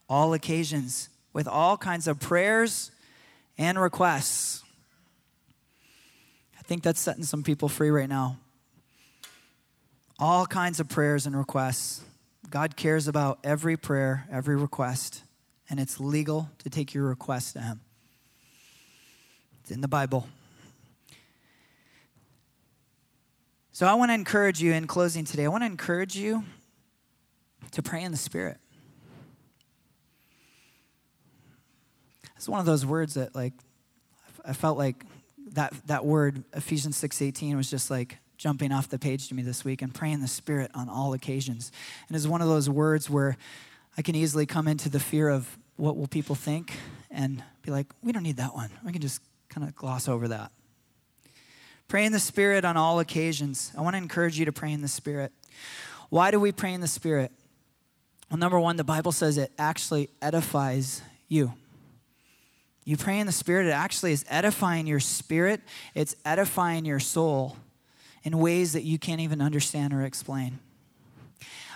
[0.08, 2.92] all occasions with all kinds of prayers
[3.58, 4.64] and requests.
[6.58, 8.38] I think that's setting some people free right now.
[10.20, 12.04] All kinds of prayers and requests.
[12.50, 15.24] God cares about every prayer, every request
[15.70, 17.82] and it's legal to take your request to Him.
[19.62, 20.28] It's in the Bible.
[23.72, 26.44] So I want to encourage you in closing today, I want to encourage you
[27.72, 28.58] to pray in the Spirit.
[32.36, 33.54] It's one of those words that, like,
[34.46, 35.06] I felt like
[35.54, 39.66] that, that word, Ephesians 6.18, was just like jumping off the page to me this
[39.66, 41.74] week and praying the Spirit on all occasions.
[42.08, 43.38] And it's one of those words where
[43.98, 46.74] I can easily come into the fear of what will people think
[47.12, 48.70] and be like, we don't need that one.
[48.86, 50.52] We can just kind of gloss over that.
[51.90, 53.74] Pray in the Spirit on all occasions.
[53.78, 55.34] I want to encourage you to pray in the Spirit.
[56.10, 57.34] Why do we pray in the Spirit?
[58.32, 61.52] Well, number one, the Bible says it actually edifies you.
[62.86, 65.62] You pray in the Spirit, it actually is edifying your spirit,
[65.94, 67.58] it's edifying your soul
[68.24, 70.60] in ways that you can't even understand or explain.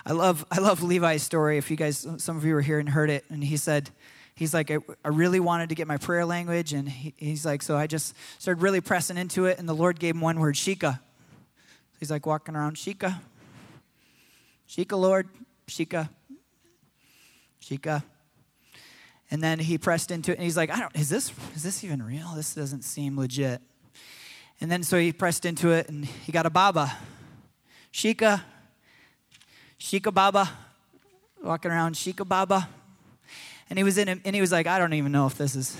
[0.06, 1.56] I love, I love Levi's story.
[1.56, 3.90] If you guys, some of you were here and heard it, and he said,
[4.34, 7.62] he's like, I, I really wanted to get my prayer language, and he, he's like,
[7.62, 10.56] so I just started really pressing into it, and the Lord gave him one word,
[10.56, 11.00] Shika.
[11.98, 13.20] He's like walking around, Shika,
[14.68, 15.28] Shika, Lord,
[15.68, 16.10] Shika,
[17.62, 18.02] Shika.
[19.30, 21.82] And then he pressed into it, and he's like, I don't, is this, is this
[21.82, 22.32] even real?
[22.36, 23.62] This doesn't seem legit.
[24.64, 26.96] And then so he pressed into it, and he got a Baba.
[27.92, 28.40] Shika,
[29.78, 30.50] Shika Baba,
[31.42, 32.70] walking around Shika Baba.
[33.68, 35.76] And he was in and he was like, I don't even know if this is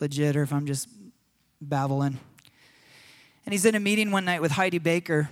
[0.00, 0.88] legit or if I'm just
[1.60, 2.18] babbling.
[3.44, 5.28] And he's in a meeting one night with Heidi Baker,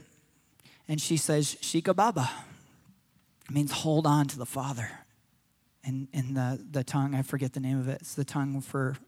[0.87, 2.31] and she says, Shika Baba.
[3.49, 4.91] It means hold on to the Father.
[5.83, 8.03] And in the, the tongue, I forget the name of it.
[8.03, 8.99] It's the tongue for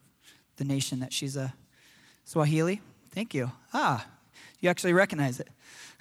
[0.57, 1.53] the nation that she's a
[2.25, 2.81] Swahili.
[3.19, 3.51] Thank you.
[3.75, 4.07] Ah,
[4.61, 5.49] you actually recognize it.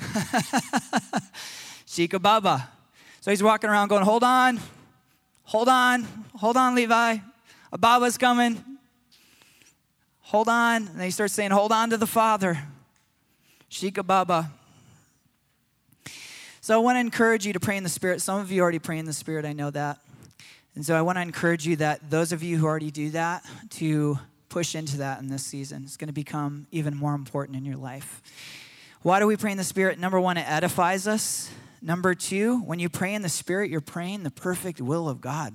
[1.88, 2.70] Shika Baba.
[3.22, 4.60] So he's walking around going, Hold on,
[5.42, 6.04] hold on,
[6.36, 7.18] hold on, Levi.
[7.72, 8.64] A Baba's coming.
[10.20, 10.90] Hold on.
[10.90, 12.60] And he starts saying, Hold on to the Father.
[13.72, 14.52] Shika Baba.
[16.62, 18.22] So I want to encourage you to pray in the Spirit.
[18.22, 19.98] Some of you already pray in the Spirit, I know that.
[20.76, 23.44] And so I want to encourage you that those of you who already do that,
[23.72, 25.84] to push into that in this season.
[25.84, 28.22] It's going to become even more important in your life.
[29.02, 30.00] Why do we pray in the Spirit?
[30.00, 31.52] Number one, it edifies us.
[31.82, 35.54] Number two, when you pray in the Spirit, you're praying the perfect will of God.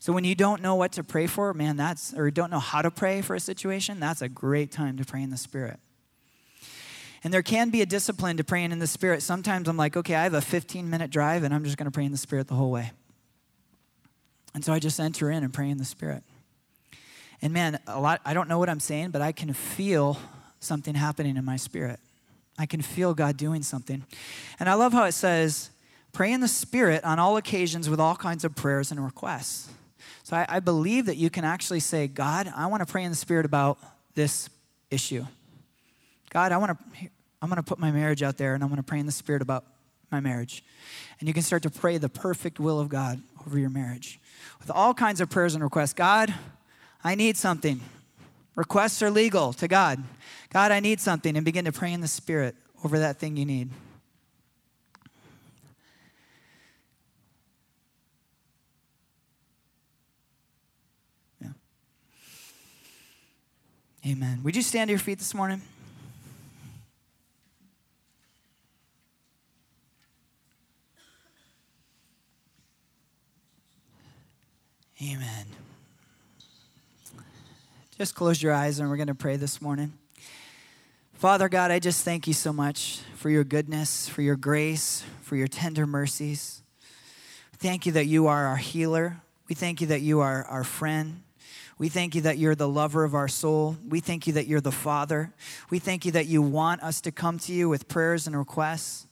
[0.00, 2.82] So when you don't know what to pray for, man, that's, or don't know how
[2.82, 5.78] to pray for a situation, that's a great time to pray in the Spirit.
[7.22, 9.22] And there can be a discipline to praying in the Spirit.
[9.22, 11.90] Sometimes I'm like, okay, I have a 15 minute drive and I'm just going to
[11.90, 12.92] pray in the Spirit the whole way.
[14.52, 16.22] And so I just enter in and pray in the Spirit.
[17.44, 20.18] And man, a lot, I don't know what I'm saying, but I can feel
[20.60, 22.00] something happening in my spirit.
[22.58, 24.02] I can feel God doing something.
[24.58, 25.68] And I love how it says,
[26.12, 29.70] pray in the Spirit on all occasions with all kinds of prayers and requests.
[30.22, 33.10] So I, I believe that you can actually say, God, I want to pray in
[33.10, 33.78] the Spirit about
[34.14, 34.48] this
[34.90, 35.26] issue.
[36.30, 37.08] God, I want to,
[37.42, 39.12] I'm going to put my marriage out there and I'm going to pray in the
[39.12, 39.66] Spirit about
[40.10, 40.64] my marriage.
[41.18, 44.18] And you can start to pray the perfect will of God over your marriage
[44.60, 45.92] with all kinds of prayers and requests.
[45.92, 46.32] God,
[47.04, 47.80] I need something.
[48.56, 50.02] Requests are legal to God.
[50.50, 51.36] God, I need something.
[51.36, 53.68] And begin to pray in the Spirit over that thing you need.
[61.42, 61.48] Yeah.
[64.06, 64.40] Amen.
[64.42, 65.60] Would you stand to your feet this morning?
[75.02, 75.63] Amen.
[77.96, 79.92] Just close your eyes and we're going to pray this morning.
[81.12, 85.36] Father God, I just thank you so much for your goodness, for your grace, for
[85.36, 86.64] your tender mercies.
[87.58, 89.18] Thank you that you are our healer.
[89.48, 91.22] We thank you that you are our friend.
[91.78, 93.76] We thank you that you're the lover of our soul.
[93.88, 95.32] We thank you that you're the Father.
[95.70, 99.06] We thank you that you want us to come to you with prayers and requests.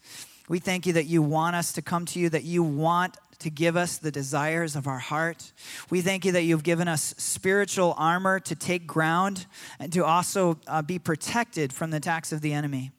[0.49, 3.51] We thank you that you want us to come to you, that you want to
[3.51, 5.53] give us the desires of our heart.
[5.91, 9.47] We thank you that you've given us spiritual armor to take ground
[9.79, 12.91] and to also uh, be protected from the attacks of the enemy.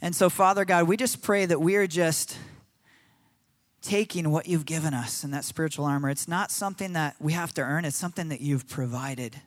[0.00, 2.36] And so, Father God, we just pray that we are just
[3.82, 6.10] taking what you've given us in that spiritual armor.
[6.10, 9.40] It's not something that we have to earn, it's something that you've provided.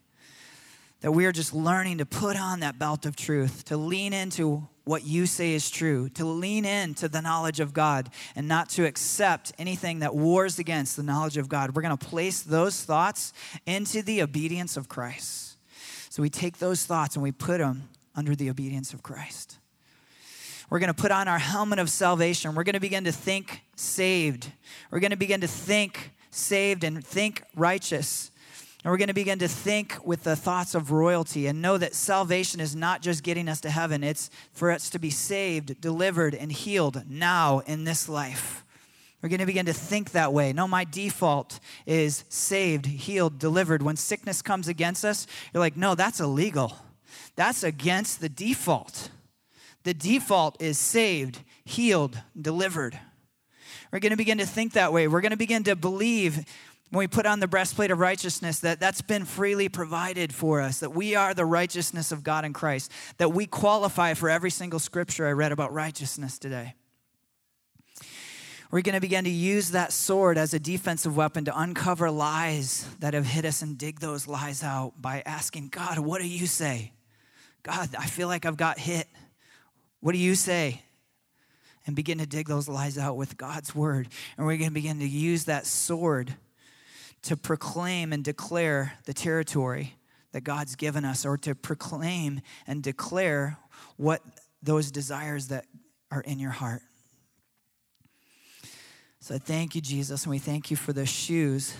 [1.01, 4.67] That we are just learning to put on that belt of truth, to lean into
[4.91, 8.85] what you say is true, to lean into the knowledge of God and not to
[8.85, 11.73] accept anything that wars against the knowledge of God.
[11.73, 13.31] We're going to place those thoughts
[13.65, 15.55] into the obedience of Christ.
[16.09, 19.57] So we take those thoughts and we put them under the obedience of Christ.
[20.69, 22.53] We're going to put on our helmet of salvation.
[22.53, 24.51] We're going to begin to think saved.
[24.91, 28.30] We're going to begin to think saved and think righteous.
[28.83, 31.93] And we're going to begin to think with the thoughts of royalty and know that
[31.93, 36.33] salvation is not just getting us to heaven, it's for us to be saved, delivered,
[36.33, 38.65] and healed now in this life.
[39.21, 40.51] We're going to begin to think that way.
[40.51, 43.83] No, my default is saved, healed, delivered.
[43.83, 46.75] When sickness comes against us, you're like, no, that's illegal.
[47.35, 49.11] That's against the default.
[49.83, 52.99] The default is saved, healed, delivered.
[53.91, 55.07] We're going to begin to think that way.
[55.07, 56.45] We're going to begin to believe
[56.91, 60.81] when we put on the breastplate of righteousness that that's been freely provided for us,
[60.81, 64.79] that we are the righteousness of God in Christ, that we qualify for every single
[64.79, 66.75] scripture I read about righteousness today.
[68.71, 72.85] We're going to begin to use that sword as a defensive weapon to uncover lies
[72.99, 76.45] that have hit us and dig those lies out by asking, God, what do you
[76.45, 76.91] say?
[77.63, 79.07] God, I feel like I've got hit.
[80.01, 80.81] What do you say?
[81.85, 84.09] And begin to dig those lies out with God's word.
[84.37, 86.35] And we're going to begin to use that sword
[87.23, 89.95] to proclaim and declare the territory
[90.31, 93.57] that God's given us, or to proclaim and declare
[93.97, 94.21] what
[94.63, 95.65] those desires that
[96.09, 96.81] are in your heart.
[99.19, 101.75] So I thank you, Jesus, and we thank you for the shoes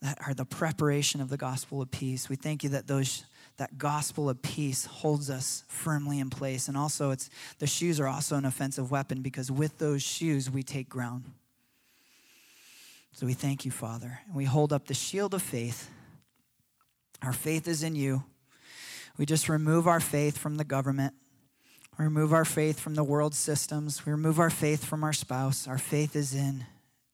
[0.00, 2.28] that are the preparation of the gospel of peace.
[2.28, 3.24] We thank you that those
[3.58, 6.68] that gospel of peace holds us firmly in place.
[6.68, 10.62] And also, it's the shoes are also an offensive weapon because with those shoes we
[10.62, 11.24] take ground.
[13.18, 14.20] So we thank you, Father.
[14.26, 15.90] And we hold up the shield of faith.
[17.20, 18.22] Our faith is in you.
[19.16, 21.14] We just remove our faith from the government.
[21.98, 24.06] We remove our faith from the world systems.
[24.06, 25.66] We remove our faith from our spouse.
[25.66, 26.64] Our faith is in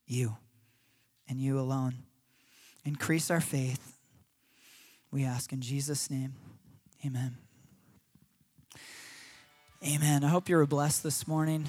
[0.05, 0.37] you
[1.27, 1.95] and you alone.
[2.83, 3.97] Increase our faith
[5.09, 6.35] we ask in Jesus' name.
[7.03, 7.35] Amen.
[9.83, 10.23] Amen.
[10.23, 11.67] I hope you were blessed this morning.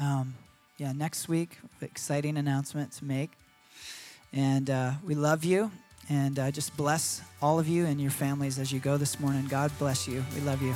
[0.00, 0.34] Um,
[0.78, 3.30] yeah, next week, exciting announcement to make.
[4.32, 5.70] And uh, we love you.
[6.08, 9.46] And uh, just bless all of you and your families as you go this morning.
[9.48, 10.24] God bless you.
[10.34, 10.74] We love you.